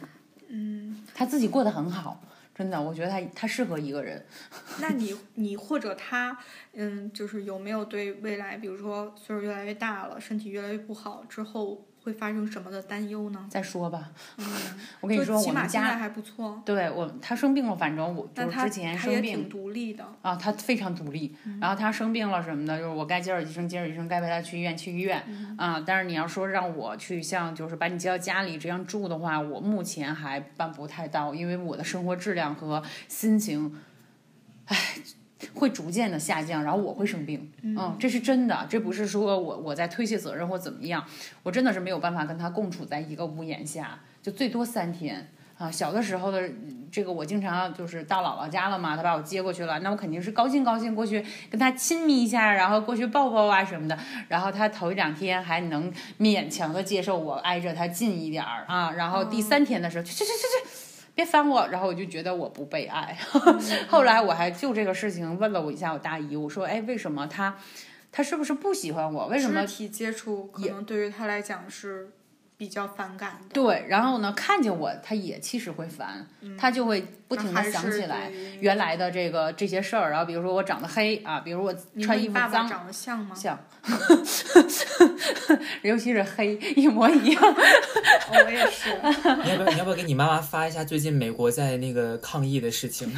[0.48, 2.20] 嗯，他自己过得很好。
[2.56, 4.24] 真的，我觉得他他适合一个人。
[4.80, 6.38] 那你你或者他，
[6.74, 11.86] 嗯，就是有没有对未来，比如说岁数越来越大了，身体越来越不好之后？
[12.04, 13.46] 会发生什么的担忧呢？
[13.50, 14.12] 再说吧。
[14.38, 14.46] 嗯，
[15.02, 16.62] 我跟你说，我们家还不错。
[16.66, 19.48] 对我，他生病了，反正我就是之前生病。
[19.48, 20.06] 独立的。
[20.22, 21.36] 啊，他非常独立。
[21.62, 25.24] 然后他生病了什么的，就是我该接着医生，接着医生，该陪他去医院，去医院。
[25.58, 33.80] 啊，但是你要说让我去像就是把你接到家里这样住的话，我目前还办不太到，因为我的生活质量和心情，
[34.66, 34.78] 唉。
[35.54, 41.04] 会逐渐的下降，然后我会生病，嗯，这是真的，这不是说我我在推卸责任或怎么样，
[41.44, 45.72] 我真的是没有办法跟他共处在一个屋檐下，就最多三天啊。
[45.72, 46.50] 小的时候的
[46.92, 60.83] 这个我经常就是到姥姥家了嘛，他把我接过去了，那我肯定是高兴高兴过去跟他亲密一下，然后过去抱抱啊什么的，然后他头一两天还能勉强的接受我挨着他近一点儿啊，然后第三天的时候去去去去去。
[61.16, 63.18] 别烦我，然后我就觉得我不被爱。
[63.88, 67.58] 后来我还就这个事情问了我一下我大姨，我说：“哎，为什么他，
[68.12, 69.28] 他是不是不喜欢我？
[69.28, 72.12] 为什么？”肢体接触可能对于他来讲是。
[72.58, 83.36] 比较反感的，对，然后呢，看见我，他也其实会烦，他就会不停的想起来原来的这个这些事儿，然后比如说我长得黑啊，比如我穿衣服脏，长得像吗？
[83.36, 83.60] 像，
[85.82, 87.44] 尤其是黑，一模一样。
[88.32, 88.90] 我也是。
[89.44, 89.70] 你要不要？
[89.72, 93.12] 你要不要给你妈妈发一下最近美国在那个抗议的事情？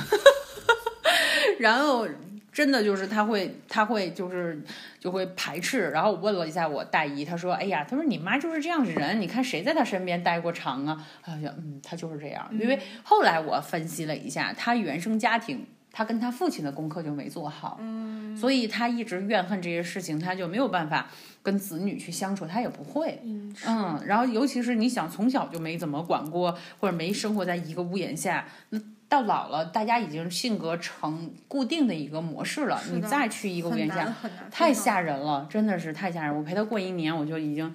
[1.59, 2.07] 然后
[2.55, 4.63] 真的就是他会，他会就是
[4.97, 5.89] 就会排斥。
[5.89, 12.47] 然后我问了一下我大姨，她说：“哎呀，她说你妈就是这样的人，你看谁在她身边待过长啊？”哎呀嗯，她就是这样。
[12.53, 15.65] 因为后来我分析了一下，她原生家庭。
[15.97, 21.07] 他跟他父亲的功课就没做好，嗯，所以他一直怨恨这些事情，他就没有办法
[21.41, 34.13] 跟子女去相处，他也不会，嗯，然后尤其是你想从小就没怎么管过，或者没生活在一个屋檐下，那到老了，大家已经性格成固定的一个模式了，你再去一个屋檐下，
[34.51, 36.35] 太吓人了，真的是太吓人。
[36.35, 37.73] 我陪他过一年，我就已经。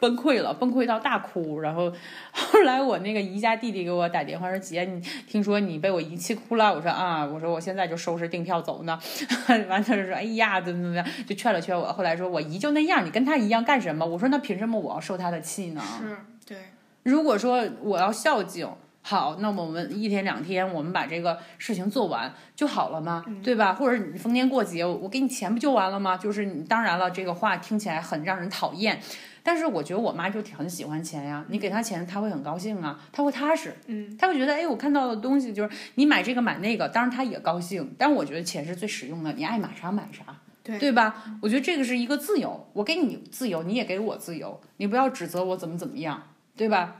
[0.00, 1.60] 崩溃了，崩溃到大哭。
[1.60, 1.92] 然后
[2.32, 8.98] 后来我那个姨家弟弟给我打电话说：“姐，你听说你被我姨气哭了？”我说：“啊，我说我现在就收拾订票走呢。
[9.68, 11.92] ”完他就说：“哎呀，怎么怎么样？”就劝了劝我。
[11.92, 16.16] 后来说：“我姨就那样，你跟她一样干什么？”我说：“那凭什么我要受她的气呢？”是
[16.46, 16.56] 对。
[17.02, 18.66] 如果说我要孝敬，
[19.02, 23.24] 好，那么我们一天两天，我们把这个事情做完就好了嘛？
[23.42, 23.72] 对吧？
[23.72, 26.16] 或者你逢年过节，我给你钱不就完了吗？
[26.16, 29.00] 就是你当然了，这个话听起来很让人讨厌。
[29.42, 37.94] 但是我觉得我妈就很喜欢钱呀，你给她钱，她会很高兴啊，她会踏实，嗯，她会觉得，哎，我看到的东西就是你买这个买那个，当然她也高兴。
[37.96, 40.22] 但我觉得钱是最实用的，你爱买啥买啥，
[40.62, 41.24] 对对吧？
[41.40, 46.22] 我觉得这个是一个自由，我给你自由，你也给我自由，你不要指责我怎么怎么样，
[46.54, 46.96] 对吧？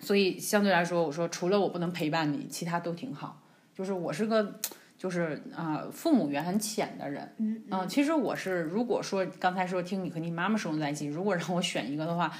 [0.00, 3.40] 所以相对来说，我说除了我不能陪伴你，其他都挺好。
[3.74, 4.58] 就是我是个。
[5.00, 12.30] 就是啊，父母缘很浅的人，嗯，其实我是，如果说刚才说听你和你妈妈生活在一起，如果让我选一个的话，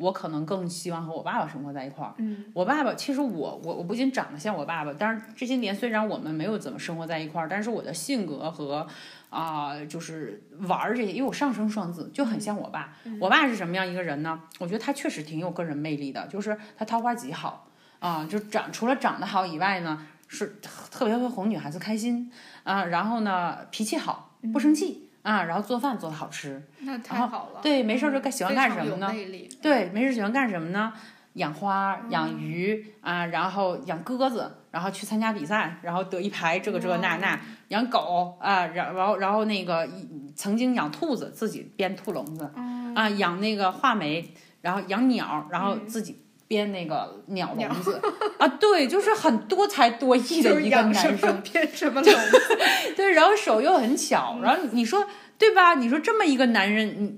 [0.00, 2.14] 我可能更希望和我爸爸生活在一块儿。
[2.16, 8.86] 嗯，我爸爸其实我我我不仅长得像我爸爸，但是这些年虽然我们没有怎么生活在一块儿，但是我的性格和
[9.28, 12.96] 啊就是玩儿这些，因为我上升双子就很像我爸。
[13.20, 14.40] 我爸是什么样一个人呢？
[14.58, 20.06] 我觉得他确实挺有个人魅力的，就是他桃花极好啊，就长除了长得好以外呢。
[20.32, 22.30] 是特别会哄女孩子开心
[22.62, 27.60] 啊，然后呢脾气好，不生气啊，然后做饭做的好吃，那太好了。
[27.62, 29.12] 对，没事就干喜欢干什么呢？
[29.60, 30.92] 对，没事喜欢干什么呢？
[31.34, 37.38] 养花、养鱼啊，然后养鸽子，然后去参加比赛，然后得一排这个这个那那。
[37.68, 39.88] 养狗啊，然然后然后那个
[40.34, 42.50] 曾经养兔子，自己编兔笼子
[42.96, 46.24] 啊，养那个画眉，然后养鸟，然后自己。
[46.50, 48.02] 编那个鸟笼子
[48.38, 52.58] 啊，对，就是很多才多艺的一个男生，编什么笼子？
[52.96, 55.06] 对，然后手又很巧，然后你说
[55.38, 55.74] 对吧？
[55.74, 57.16] 你说这么一个男人，你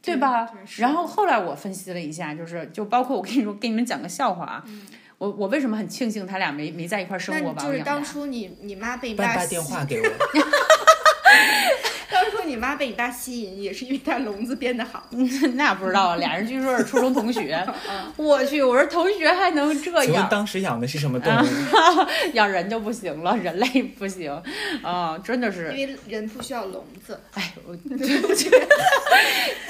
[0.00, 0.48] 对吧？
[0.78, 4.64] 然后后来我分析了一下，就是就包括我跟你说，给你们讲个笑话啊。
[5.18, 7.62] 我我为什么很庆幸他俩没没在一块生活吧？
[7.62, 10.08] 就是当初你你妈被你爸打电话 给我。
[12.44, 15.06] 你妈被你爸吸引，也是因为他笼子编得好。
[15.54, 17.64] 那不知道， 俩人据说是初中同学。
[18.16, 20.28] 我去，我说同学还能这样？
[20.30, 21.46] 当时养的是什么动物？
[22.34, 24.30] 养人就不行了，人类不行
[24.82, 25.72] 啊，真的是。
[25.76, 27.20] 因为人不需要笼子。
[27.34, 27.76] 哎，我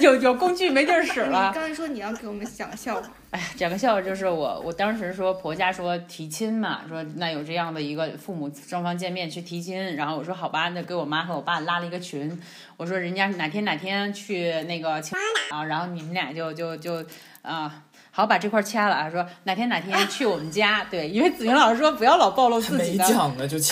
[0.00, 1.48] 有有工具没地儿使了。
[1.48, 3.02] 你刚才说你要给我们讲笑话。
[3.32, 12.38] 哎呀，讲个笑话，就是我我当时说婆家说提亲嘛，说那有这样的一个父母双方见面去提亲，然后我说好吧，那给我妈和我爸拉了一个群，
[12.76, 15.16] 我说人家哪天哪天去那个亲
[15.50, 17.02] 啊，然后你们俩就就就
[17.40, 23.06] 啊，好把这块掐了啊，说哪天哪天 去我们家，对，因为子云老师说不要老暴露自己的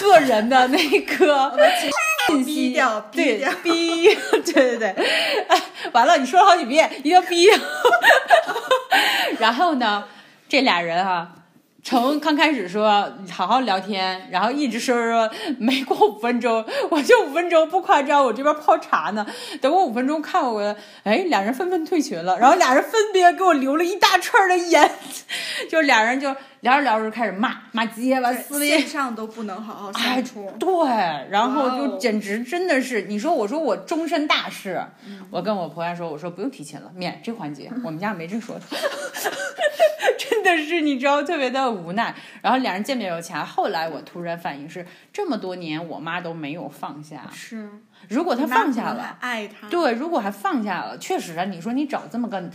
[0.01, 1.55] 个人的那个
[2.29, 2.73] 信息，
[3.12, 4.09] 对，逼，
[4.55, 4.94] 对对对，
[5.92, 7.46] 完了，你说了好几遍，一定要逼。
[9.38, 10.05] 然后呢，
[10.48, 11.33] 这俩人哈，
[11.83, 19.26] 从刚开始说好好聊天，然后一直说说，没过五分钟，我就五分钟不夸张，我这边泡茶呢，
[19.61, 24.90] 等我五分钟看我，哎，俩人纷纷退群了，然后俩人分别给我留了一大串的言，
[25.70, 26.35] 就俩人就。
[26.61, 30.53] 聊着聊着就开始骂骂街了，撕裂，线上都不能好好相处。
[30.59, 30.68] 对，
[31.31, 34.84] 然后就简直真的是，你说我说我终身大事，
[35.30, 38.62] 我跟我婆家说，我说不用提亲了，免这环节， 我们家没这说的。
[40.18, 42.14] 真的是你知道特别的无奈。
[42.41, 47.22] 然后两人见面有钱，后来我突然反应是，这么多年我妈都没有放下。
[47.32, 47.68] 是，
[48.09, 49.68] 如果她放下了，爱他。
[49.68, 52.51] 对，如果还放下了，确实啊，你说你找这么个。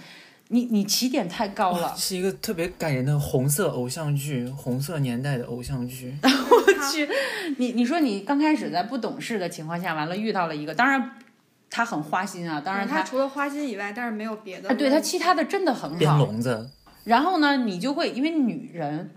[0.49, 6.15] 你你起点太高了，是一个特别感人的红色偶像剧，红色年代的偶像剧。
[6.21, 7.09] 我去，
[7.57, 11.11] 你你说你刚开始在不懂事的情况下，完了遇到了一个，当然
[11.69, 14.73] 他很花心啊，当然他除了花心以外，但是没有别的。
[14.75, 15.97] 对他其他的真的很好。
[15.97, 16.69] 编笼子。
[17.05, 19.11] 然后呢，你就会因为女人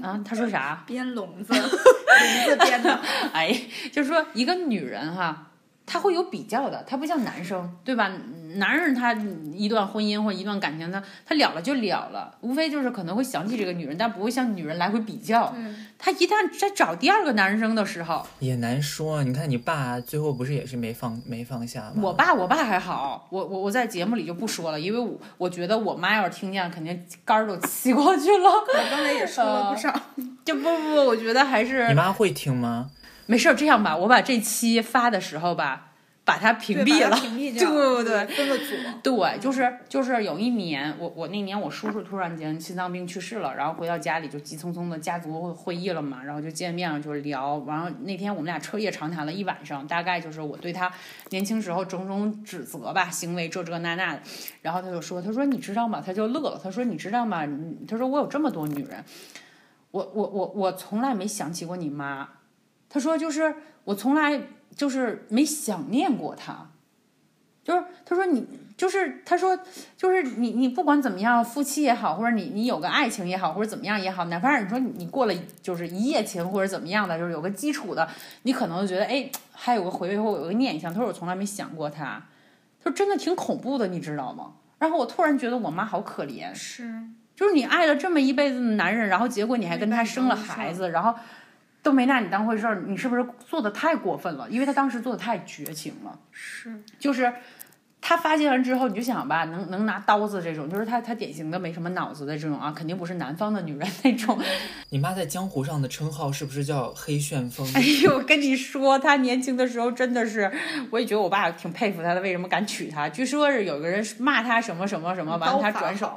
[0.00, 0.84] 啊，他说啥？
[0.86, 3.00] 编笼子， 笼子编的。
[3.32, 3.52] 哎，
[3.90, 5.48] 就是说一个女人哈。
[5.84, 8.10] 她会有比较的，她不像男生，对吧？
[8.56, 9.12] 男人他
[9.54, 15.54] 一段婚姻或一段感情，他他了了就了了，无非就是可能会想起这个女人，但不会像女人来回比较。
[15.98, 19.22] 他一旦在找第二个男生的时候，也难说。
[19.22, 21.92] 你看你爸最后不是也是没放没放下吗？
[22.02, 28.50] 我爸我爸还好，我我我在节目里就不说了，因为我我觉得我妈要是听见，肯定肝儿都气过去了。
[28.50, 29.94] 我刚才也说了不少，
[30.44, 32.90] 就不不不，我觉得还是你妈会听吗？
[33.26, 35.91] 没事儿，这样吧，我把这期发的时候吧，
[36.24, 38.74] 把它屏蔽了，屏蔽掉， 对对分个组。
[39.02, 50.92] 对，就是就是有一年，我我那年我叔叔突然间心脏病去世了，然后回到家里就急匆匆的家族会议了嘛，然后就见面了，就聊，然后那天我们俩彻夜长谈了一晚上，大概就是我对他
[51.30, 54.20] 年轻时候种种指责吧，行为这这那那的，
[54.60, 56.00] 然后他就说，他说你知道吗？
[56.04, 57.44] 他就乐了，他说你知道吗？
[57.88, 59.04] 他说我有这么多女人，
[59.90, 62.28] 我我我我从来没想起过你妈。
[62.88, 63.54] 他说：“就是
[63.84, 64.38] 我从来
[64.76, 66.70] 就是没想念过他，
[67.62, 68.46] 就是他说你
[68.76, 69.56] 就是他说
[69.96, 78.08] 就是你你不管怎么样，夫妻也好，或者你你有个爱情也好，或者怎么样也好，哪怕你说你过了就是一夜情或者怎么样的，就是有个基础的，
[78.42, 80.92] 你可能觉得哎还有个回味或有个念想。
[80.92, 82.22] 他说我从来没想过他，
[82.82, 84.54] 他说真的挺恐怖的，你知道吗？
[84.78, 86.92] 然后我突然觉得我妈好可怜，是
[87.36, 91.14] 就是你爱了这么一辈子的男人，然后结果你还跟他生了孩子，然后。”
[91.82, 94.48] 都没拿你当回事儿，你是不是做的太过分了？
[94.48, 96.18] 因为他当时做的太绝情了。
[96.30, 97.32] 是，就是
[98.00, 104.38] 他发泄完之后，你就想吧，能能拿刀子这种，就是他他典型的没什么脑子的这种啊，肯定不是南方的女人那种。
[104.90, 107.66] 你妈在江湖上的称号是不是叫黑旋风？
[107.74, 110.52] 哎呦，跟你说，她年轻的时候真的是，
[110.90, 113.08] 我也觉得我爸挺佩服她的，为什么敢娶她？
[113.08, 116.16] 据说是有个人骂她什么什么什么，完了他转手，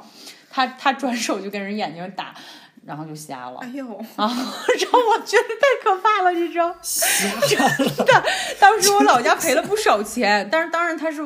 [0.50, 2.34] 他他转手就跟人眼睛打。
[2.86, 3.84] 然后就瞎了，哎呦
[4.14, 4.26] 啊！
[4.26, 6.74] 然后我觉得太可怕了，你知道？
[6.82, 7.26] 瞎
[7.66, 8.24] 了。
[8.60, 11.20] 当时我老家赔了不少钱，但是当然他是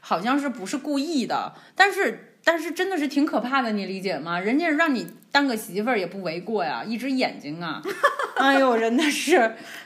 [0.00, 4.38] 好像是不是故意的，但是但是真的是挺可怕的，你理解吗？
[4.38, 7.80] 人家让你当个媳妇儿也不为过呀，一只眼睛啊！
[8.36, 9.38] 哎呦，真的是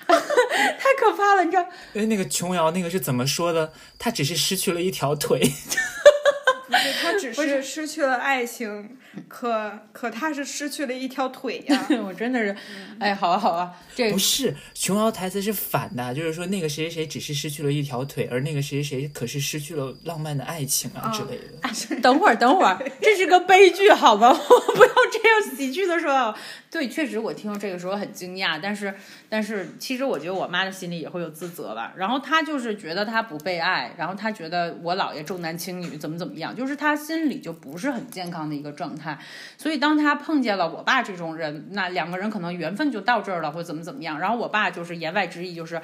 [0.09, 1.65] 太可怕了，你知道？
[1.95, 3.73] 哎，那个琼瑶那个是怎么说的？
[3.99, 5.41] 他只是失去了一条腿。
[6.71, 8.97] 不是他只是失去了爱情，
[9.29, 11.87] 可可他是失去了一条腿呀！
[12.05, 12.57] 我真的是，
[12.99, 22.01] 哎，好啊好啊，这不是琼瑶台词是反的，就是说那个谁谁谁只是失去了一条腿，而那个谁谁谁可是失去了浪漫的爱情啊之类的。
[22.01, 24.33] 等会儿等会儿，这是个悲剧，好吗？
[24.35, 26.35] 不要这样喜剧的说。
[26.71, 28.95] 对，确实我听到这个时候很惊讶，但是
[29.29, 31.93] 但是其实我觉得我妈的心里也会有自责吧。
[31.97, 39.00] 然后她就是觉得她不被爱，然后她觉得我姥爷重男轻女，怎么怎么样，就是她心里就不是很健康的一个状态。
[39.57, 44.19] 所以当他碰见了我爸这种人，那两个人可能缘分就到这儿了，或者怎么怎么样。
[44.21, 45.81] 然后我爸就是言外之意就是。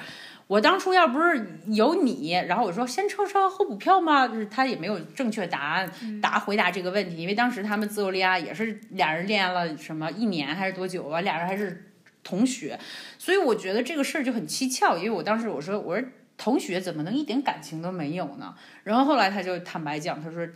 [0.47, 4.25] 我当初要不是有你，然后我说先抽车后补票吗？
[4.25, 5.91] 就是他也没有正确答案
[6.21, 11.19] 答回答这个问题，因为当时他们自由恋爱也是俩人恋爱了什么一年还是多久啊？
[11.19, 11.91] 俩人还是
[12.23, 12.79] 同学，
[13.17, 14.97] 所以我觉得这个事儿就很蹊跷。
[14.97, 16.07] 因为我当时我说我说
[16.37, 18.55] 同学怎么能一点感情都没有呢？
[18.85, 20.47] 然后后来他就坦白讲，他说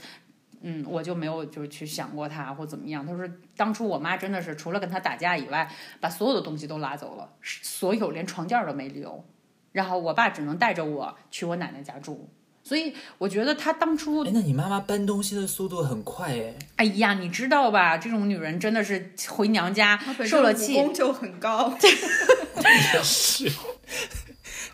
[0.61, 3.05] 嗯，我就没有就去想过他或怎么样。
[3.05, 9.23] 他说当初我妈真的是除了跟他打架以外，把所有的东西都拉走了，所有连床垫都没留。
[9.71, 12.29] 然后我爸只能带着我去我奶奶家住，
[12.61, 14.23] 所以我觉得他当初……
[14.25, 16.53] 哎，那你妈妈搬东西的速度很快哎！
[16.75, 17.97] 哎呀，你知道吧？
[17.97, 21.73] 这种女人真的是回娘家受了气，武功就很高。
[22.93, 23.49] 也是，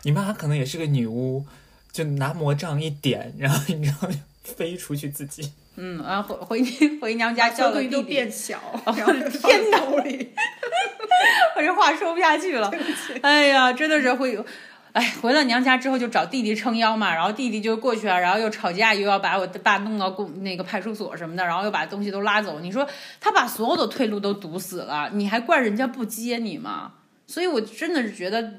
[0.02, 1.46] 你妈可能也是个女巫，
[1.92, 4.08] 就拿魔杖一点，然后你知道
[4.42, 5.52] 飞出去自己。
[5.80, 9.80] 嗯，然后回回回娘家叫了弟弟变小，天哪！
[11.56, 12.68] 我这话说不下去了。
[13.22, 14.36] 哎呀，真的是会，
[14.92, 22.58] 哎，回了娘家之后就找弟弟撑腰嘛，然后弟弟就过去了，然后又吵架，又要把我爸弄到公那个派出所什么的，然后又把东西都拉走。
[22.58, 22.84] 你说
[23.20, 26.94] 他把所有的退路都堵死了，你还怪人家不接你吗？
[27.28, 28.52] 所以我真的是觉得。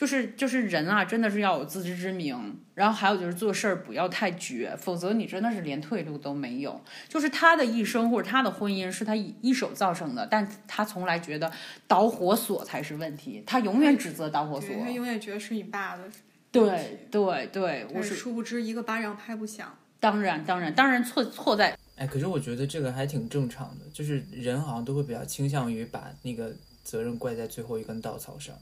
[0.00, 6.80] 就是就是人啊，真的是要有自知之明，然后还有就是做事儿不要太绝，否则你真的是连退路都没有。
[7.06, 11.52] 就是他的一生或者他的婚姻是他一手造成的，但他从来觉得
[11.86, 16.04] 导火索才是问题，他永远指责导火索，他永远觉得是你爸的。
[16.50, 19.70] 对对对，我是殊不知一个巴掌拍不响。
[20.00, 26.50] 当然当然当然错错在哎，可是我觉得这个还挺正常的，就是人好像都会比较倾向于把那个
[26.82, 28.54] 责任怪在最后一根稻草上。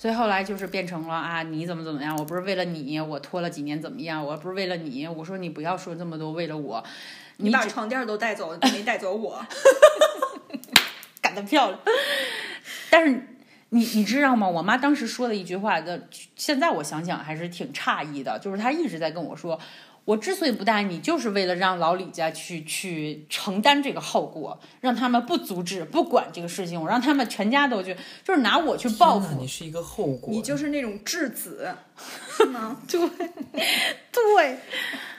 [0.00, 2.16] 所以后来就是变成了啊，你怎么怎么样？
[2.16, 4.24] 我不是为了你，我拖了几年怎么样？
[4.24, 6.82] 我不是为了你，我说你不要说这么多，为了我，
[7.36, 9.44] 你把床垫都带走你，没带走我，
[11.20, 11.78] 干得漂亮。
[12.88, 13.36] 但是
[13.68, 14.48] 你你知道吗？
[14.48, 19.60] 我妈当时说的一句话的，现在我想想还是挺诧异的，就是她一直在跟我说，
[20.06, 29.40] 我之所以不带你，就是为了让老李家去去承担这个后果，让他们不阻止、不管这个事情，我让他们全家都去，就是拿我去报复。
[29.40, 31.72] 你是一个后果，你就是那种质子，
[32.36, 32.80] 是吗？
[32.90, 34.58] 对，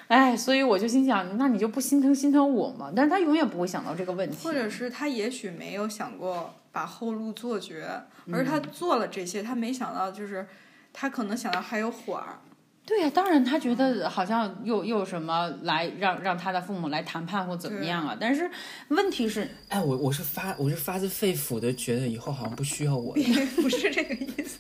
[0.07, 2.91] 哎，所以我就心想，那你就不心疼心疼我吗？
[2.93, 7.88] 但是他永远不会想到这个问题，或者是他也许没有想过把后路做绝，
[8.34, 10.45] 而他做了这些，他没想到就是
[10.91, 12.39] 他可能想到还有缓儿。
[12.86, 18.17] 对呀、当然他觉得好像又又什么来让让他的父母来谈判或怎么样啊？
[18.19, 18.49] 但是
[18.89, 23.23] 问题是，哎，我我是发我是发自肺腑的觉得以后好像不需要我了，
[23.55, 24.59] 不是这个意思。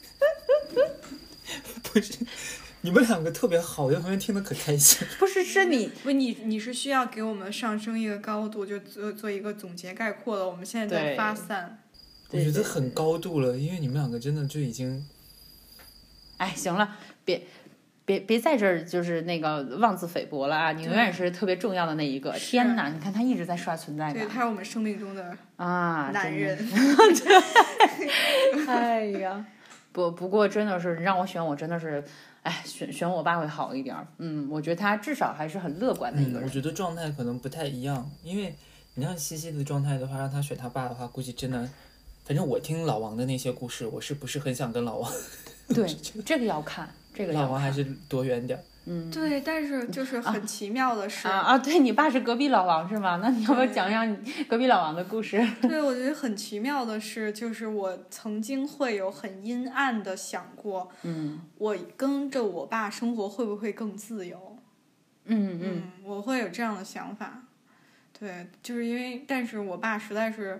[1.83, 2.19] 不是，
[2.81, 5.05] 你们两个特别好，我在旁边听得可开心。
[5.19, 10.47] 不是是你不，你你是需要给我们上升一个高度，就做做一个总结概括了。
[10.47, 11.79] 我们现在在发散，
[12.29, 15.05] 我觉得很高度了，因为你们两个真的就已经
[16.37, 17.45] 哎，行了，别
[18.11, 20.73] 别别在这儿就是那个妄自菲薄了啊！
[20.73, 22.29] 你永远是特别重要的那一个。
[22.33, 26.57] 天哪，你看他一直在刷存在对，感他是我们生命中的啊，男人。
[28.67, 29.45] 哎呀，
[29.93, 32.03] 不不过真的是让我选，我真的是，
[32.43, 34.05] 哎，选选我爸会好一点儿。
[34.17, 36.43] 嗯，我觉得他至少还是很乐观的一嗯，个人。
[36.43, 38.53] 我觉得状态可能不太一样，因为
[38.95, 41.69] 你像西西的状态的话，让他选他爸的话，估计真的，
[42.25, 45.09] 反正我听老王的那些故事，我是不是很想跟老王，
[45.73, 45.87] 对，
[46.25, 46.89] 这个要看，
[47.27, 48.61] 老王还是躲远点儿。
[48.85, 53.19] 嗯对，但是就是很奇妙的是，啊啊，对你爸是隔壁老王是吗？
[53.21, 54.17] 那你要不要对讲讲你
[54.49, 55.39] 隔壁老王的故事？
[55.61, 64.57] 对我觉得很奇妙的是，就是我曾经会有很阴暗的想过，嗯我跟着我爸生活会不会更自由？
[65.25, 67.43] 嗯嗯，嗯，我会有这样的想法。
[68.19, 70.59] 对，就是因为，但是我爸实在是，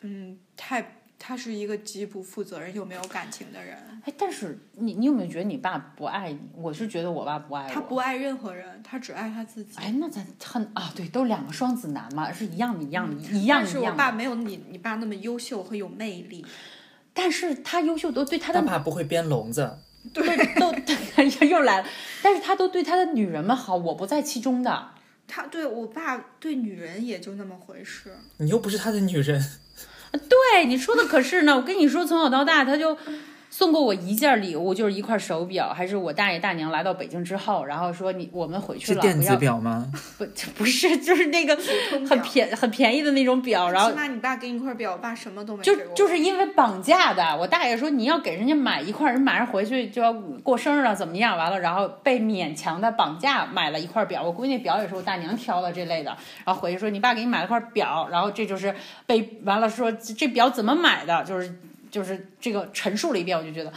[0.00, 6.40] 嗯，太，他是一个极不负责任又没有感情的人，哎，但是你你有没有觉得你爸不爱你？
[6.56, 7.72] 我是觉得我爸不爱我。
[7.72, 9.76] 他不爱任何人，他只爱他自己。
[9.76, 13.92] 哎，那咱很啊，对，都两个双子男嘛，是一样的，一样的，一样但是我。
[13.92, 16.44] 爸没有你你爸那么优秀和有魅力。
[17.14, 19.78] 但是他优秀都对他的他爸不会编笼子，
[20.12, 20.24] 对
[20.58, 20.74] 都
[21.44, 21.88] 又又来了，
[22.20, 24.88] 但是他都对他的女人们好，我不在其中的。
[25.28, 28.12] 他对我爸对女人也就那么回事。
[28.38, 29.40] 你又不是他的女人，
[30.12, 32.96] 对你说的可是呢，我跟你说，从小到大他就
[33.52, 39.92] 送过我一件礼物，就是一块手表，还是我大爷大娘来到北京之后，然后说你我们回去了，是电子表吗？
[40.16, 40.24] 不
[40.56, 41.54] 不是，就是那个
[42.08, 45.76] 很便很便宜的那种表，然后起码你爸给你一块表，我爸什么都没就。
[45.94, 50.10] 就是因为绑架的，我大爷说你要给人家买一块，人马上回去就要
[50.42, 51.36] 过生日了，怎么样？
[51.36, 56.16] 完了，然后被勉强的绑架买了一块表，我估计那表也是我大娘挑的这类的。
[56.46, 58.74] 然后回去说你爸给你买了块表，然后这就是
[59.04, 61.54] 被完了说这这表怎么买的，就是
[61.92, 63.72] 就是这个陈述了一遍，我就觉得，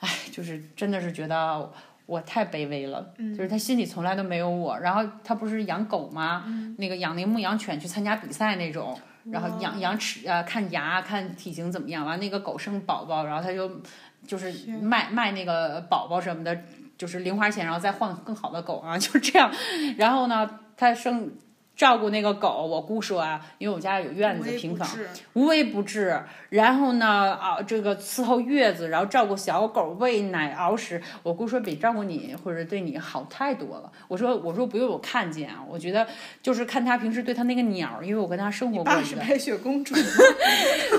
[0.00, 1.72] 哎，就是真的是觉得。
[2.04, 4.76] 我太卑微了，就是他心里从来都没有我。
[4.80, 6.44] 然后他不是养狗吗？
[6.76, 8.98] 那个养那个牧羊犬去参加比赛那种，
[9.30, 13.80] 然后养养齿呃看牙看体型怎么样，完那个狗生宝宝，然后他就
[14.26, 16.64] 就是卖卖那个宝宝什么的，
[16.98, 19.50] 就是零花钱，然后再换更好的狗啊， 就这样。
[19.96, 21.32] 然后呢，他生
[21.74, 24.88] 照顾那个狗，我姑说啊，因为我家有院子平房，
[25.32, 26.22] 无微不至。
[26.50, 33.90] 然后呢，啊，这个伺候月子，然后照顾小狗，喂奶、熬食，我姑说比照顾你或者对你好太多了。
[34.06, 36.06] 我说，我说不用我看见啊，我觉得
[36.42, 40.02] 就是看他平时对他那个鸟儿，因为我跟他生活过是白雪公主 吗，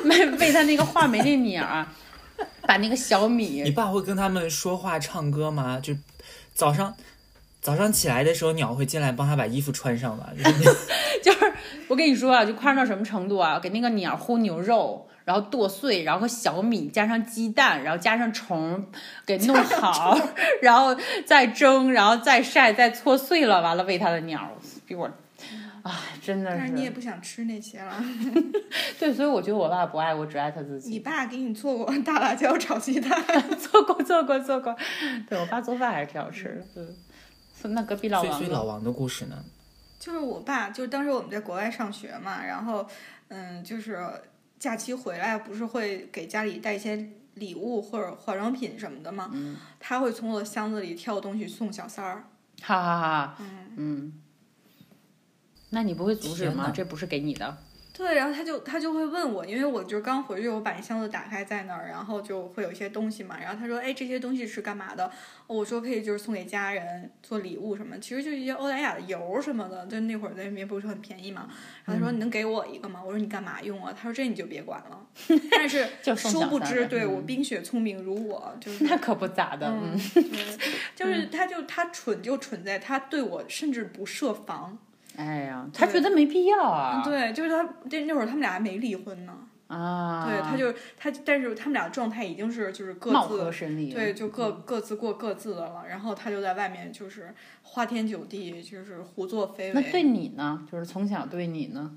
[0.06, 1.86] 喂喂他那个画眉那鸟
[2.64, 5.80] 把那个小米你，爸会跟他们说话唱歌吗？
[5.82, 5.94] 就
[6.54, 6.94] 早上
[7.64, 10.30] 早上起来的时候，鸟会进来帮他把衣服穿上吧？
[10.38, 10.64] 就是
[11.24, 11.54] 就是
[11.88, 13.60] 我跟你说啊，就夸张到什么程度啊？
[13.60, 15.08] 给那个鸟儿烀牛肉。
[15.26, 18.86] 然后剁碎，然后和小米加上鸡蛋，然后加上虫，
[19.26, 20.20] 给弄好，
[20.62, 20.94] 然后
[21.26, 24.52] 再蒸，然后再晒，再搓碎了，完了喂它的鸟儿，
[24.86, 25.10] 比我，
[25.84, 25.92] 哎，
[26.22, 28.04] 真的但是你也，不想吃那些了。
[29.00, 30.90] 对，所以我觉得我爸不爱我，只爱他自己。
[30.90, 33.24] 你爸给你做过大辣椒炒鸡蛋，
[33.58, 34.76] 做过，做过，做过。
[35.30, 36.82] 对我爸做饭还是挺好吃的。
[36.82, 36.96] 嗯，
[37.70, 39.44] 那隔壁老王呢所以老王的故事呢？
[40.00, 42.86] 就是我爸，就是当时我们在国外上学嘛，然后
[43.30, 44.06] 嗯，就是
[44.60, 49.30] 假期回来不是会给家里带一些礼物或者化妆品什么的吗？
[49.34, 52.24] 嗯他会从我的箱子里挑东西送小三儿。
[52.62, 54.22] 哈哈哈，嗯，嗯。
[55.70, 56.50] 那你不会阻止？
[56.52, 57.58] 吗这不是给你的。
[57.96, 63.38] 对，然后他就他就会问我，因为我就刚回去，我把那箱子打开在那儿，然后就会有一些东西嘛。
[63.40, 65.12] 然后他说：“哎，这些东西是干嘛的？”
[65.46, 71.48] 我说：“可以就是送给家人做礼物什么，其实就一些欧莱雅的油什么的，就那会儿在那边不是很便宜嘛。”
[71.86, 75.06] 然后他说：“你能给我一个吗？”我说：“你干嘛用啊？”他说：“这你就别管了。
[75.52, 79.96] ”但是就殊不知，对我嗯冰雪聪明如我，就是 那可不咋的，嗯
[80.96, 84.80] 就是他就他蠢就蠢在他对我甚至不设防。
[85.16, 89.34] 哎呀，他觉得没必要啊，对，就是他那那会儿他们俩还没离婚呢。
[89.68, 95.86] 啊，对，他就他，但是他们俩状态已经是就是各貌自合神离，对，就各各自过各自的了。
[95.90, 97.34] 然后他就在外面就是
[97.64, 100.68] 花天酒地，就是胡作非为那对，你呢？
[100.72, 101.92] 就是从小对你呢？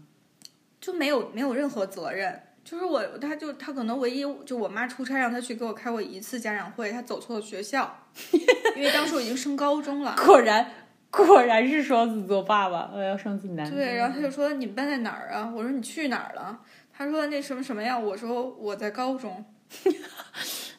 [0.80, 2.40] 就没有没有任何责任。
[2.64, 8.04] 就是我，他就他可能唯一就我妈出差让他去给我开过一次家长会，他走错了学校，
[8.74, 10.16] 因为当时我已经升高中了。
[10.24, 10.68] 果然，
[11.10, 13.70] 果然是双子座爸爸，我要双子男。
[13.70, 15.50] 对，然后他就说你们班在哪儿啊？
[15.54, 16.60] 我说你去哪儿了？
[16.92, 17.98] 他说那什么什么呀？
[17.98, 19.44] 我说我在高中。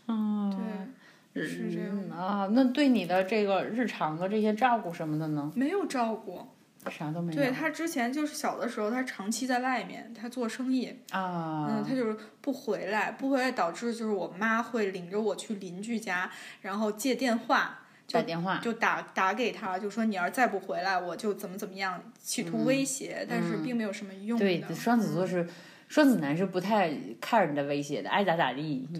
[0.07, 0.87] 嗯，
[1.33, 5.51] 对，是这样嗯啊，那对你的这个日常的这些照顾什么的呢？
[5.55, 6.41] 没有照顾。
[6.89, 7.37] 啥都没有。
[7.37, 25.47] 对他之前就是小的时候，他长期在外面，他做生意，啊，嗯，他就是不回来，不回来导致就是我妈会领着我去邻居家，然后借电话，就打电话，就打打给他，就说你要是再不回来，我就怎么怎么样，企图威胁，但是并没有什么用对，双子座是
[25.89, 26.89] 双子男是不太
[27.21, 28.87] care 你的威胁的，爱咋咋地。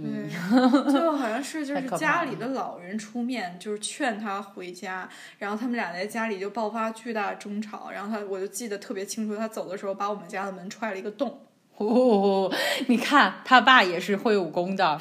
[0.89, 11.39] 最后好像是就是家里的老人出面，就是劝他回家，然后他们俩在家里就爆发巨大争吵，然后他我就记得特别清楚，他走的时候把我们家的门踹了一个洞。
[11.77, 12.51] 哦，
[12.87, 14.99] 你看他爸也是会武功的，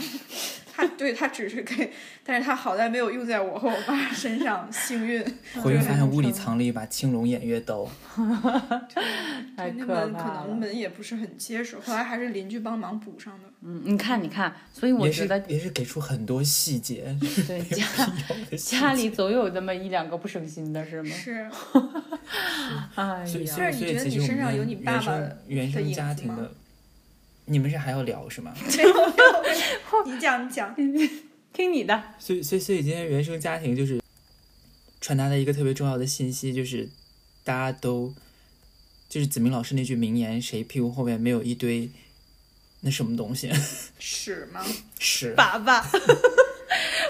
[0.76, 1.90] 他对他只是给，
[2.22, 5.24] 但是他好在没有用在我和我爸身上，幸运。
[5.62, 7.88] 回去发现屋里藏了一把青龙偃月刀
[9.56, 10.46] 太可那门可。
[10.46, 13.44] 能门也不是很结实，后来还是邻居帮忙补上的。
[13.62, 17.16] 嗯，你看，你看，所以我也是觉得也是给出很多细节，
[17.48, 21.10] 对家必要的细家里总有那么一两个不省心的，是吗？
[21.16, 21.50] 是，
[22.96, 25.18] 哎呀，所以所以但是你觉得所以其实我你身上有们你爸爸
[25.48, 26.52] 原生家庭的，
[27.46, 28.52] 你们是还要聊是吗？
[28.76, 28.90] 没有，
[30.04, 30.74] 你讲你讲，
[31.52, 32.02] 听你的。
[32.18, 34.00] 所以所以所以今天原生家庭就是
[35.00, 36.88] 传达的一个特别重要的信息，就是
[37.44, 38.12] 大家都
[39.08, 41.90] 就是子明老师那句名言：谁屁股后面没有一堆
[42.80, 43.50] 那什么东西？
[43.98, 44.64] 屎吗？
[44.98, 45.32] 屎。
[45.36, 45.88] 爸爸。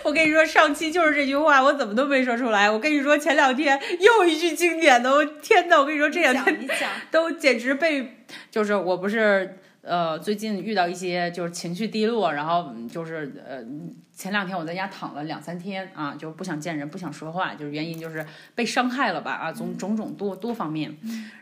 [0.04, 2.70] 我跟你说，上期就是这句话，我怎么都没说出来。
[2.70, 5.80] 我跟你说，前两天又一句经典的，我天呐！
[5.80, 13.64] 我跟你说，这两天讲你讲，都简直被，就是我不是呃最近遇到一些就是情绪低落，然后嗯就是呃
[14.12, 20.96] 前两天我在家躺了两三天啊，就不想见人，不想说话，就是原因就是被伤害了吧啊，种种种多多方面。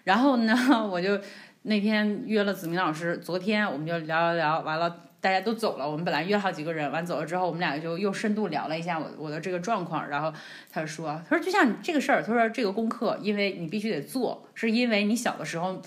[0.05, 0.55] 然后呢，
[0.87, 1.19] 我就
[1.63, 5.01] 那天约了子明老师，昨天我们就聊聊聊，完了。
[5.25, 10.31] 大家都走了，我们本来约好几个人，完走了之后，我们俩就又深度聊了一下我我的这个状况，然后
[10.71, 15.81] 他就说，他说就像这个事儿，他说这个功课，因为你必须得做，是因为你小的时候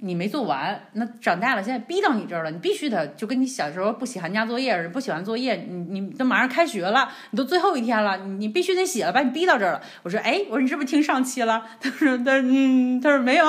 [0.00, 9.80] 你没做完，那长大了现在逼到你这儿了，你必须得就跟你小时候不写寒假作业似的，不写完作业，你你都马上开学了，你都最后一天了，你你必须得写了，把你逼到这儿了。
[10.02, 11.62] 我说，哎，我说你是不是听上期了？
[11.80, 13.46] 他说，他说嗯，他说没有，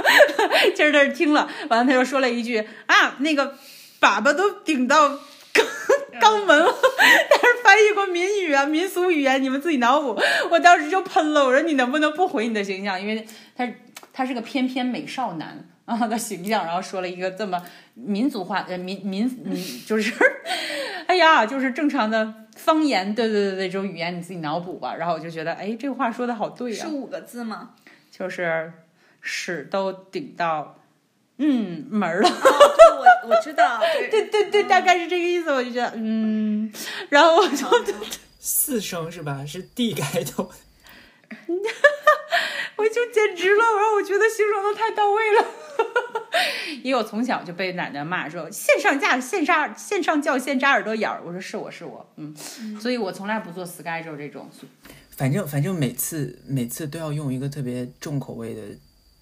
[0.74, 3.54] 今儿他是听了，完了他又说了一句啊，那个
[4.00, 5.18] 粑粑都顶到肛
[6.20, 6.74] 肛门了，
[7.30, 10.18] 但是翻译过民语啊、民俗语言，你们自己脑补。
[10.50, 13.00] 我当时就喷了，我说你能不能不毁你的形象？
[13.00, 13.66] 因为他
[14.12, 17.62] 他是个翩翩美少男啊的形象，然后说了一个这么
[17.94, 19.56] 民族化呃民民民
[19.86, 20.12] 就是，
[21.06, 24.94] 哎呀，就是正常的方言，对对对对，这种语言你自己脑补吧。
[24.94, 27.70] 然后我就觉得，哎，这个话说的好对呀、是五个字吗？
[28.10, 28.72] 就是
[29.20, 30.78] 屎都顶到
[31.38, 32.28] 嗯门儿了。
[32.28, 36.70] 我我知道， 对对对对，大概是这个意思，我就觉得嗯，
[37.08, 37.66] 然后我就
[38.38, 39.44] 四声是吧？
[39.46, 40.50] 是 D 开头。
[42.82, 45.46] 我就简直了，然后我觉得形容的太到位了。
[46.82, 52.34] 因为我从小就被奶奶骂说线上架线上线上叫线扎耳朵眼儿，我说是我是我，嗯，
[52.80, 54.50] 所以我从来不做 schedule 这种，
[55.10, 58.62] 反正反正每次每次都要用一个特别重口味的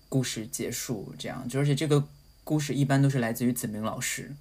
[0.09, 2.03] 故事结束，这样，就而且这个
[2.45, 4.33] 故事一般都是来自于子明老师，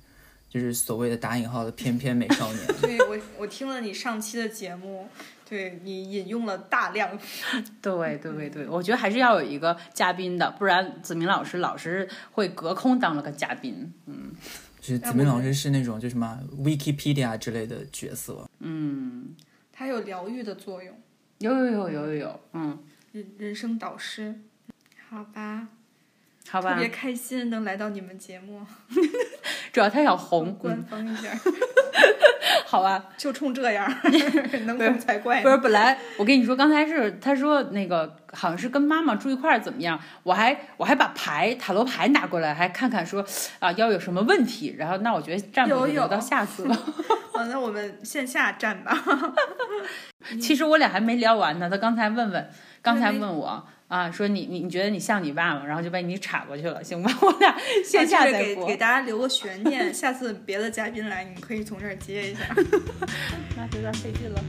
[0.49, 2.67] 就是所谓的打引号的翩翩美少年。
[2.81, 5.07] 对我我听了你上期的节目，
[5.47, 7.17] 对你引用了大量，
[7.81, 14.31] 对对对对，我觉得还是要有一个嘉宾的，不然子明老师老是会隔空当了个嘉宾，嗯。
[14.81, 19.35] 就是子明老师是那种就什么 Wikipedia 之类的角色，嗯，
[19.73, 20.97] 他有疗愈的作用，
[21.39, 22.79] 有有有有有有，嗯，
[23.11, 24.39] 人人生导师，
[25.09, 25.67] 好吧。
[26.49, 28.61] 好吧特别，开心能来到你们节目，
[29.71, 31.37] 主要他想红， 官嗯，方一点儿，
[32.65, 33.05] 好吧。
[33.17, 43.23] 就冲这样儿能红才怪不是，本来我跟你说，刚才是他说那个好像是跟妈妈住一块儿怎么样，我还我还把牌塔罗牌拿过来，还看看说
[43.59, 46.75] 啊要有什么问题，然后那我觉得占卜留到下次了。
[47.33, 48.97] 好，那我们线下占吧。
[50.41, 52.49] 其实我俩还没聊完呢，他刚才问问，
[52.81, 55.65] 刚才问我啊，说你你你觉得你像你爸吗？
[55.65, 57.11] 然后就被你岔过去了，行吧？
[57.21, 58.77] 我俩线下再播这个给给。
[58.77, 62.41] 大家留个悬念，下次别的嘉宾来，你可以从这儿接一下。
[63.57, 64.39] 那有点费劲了。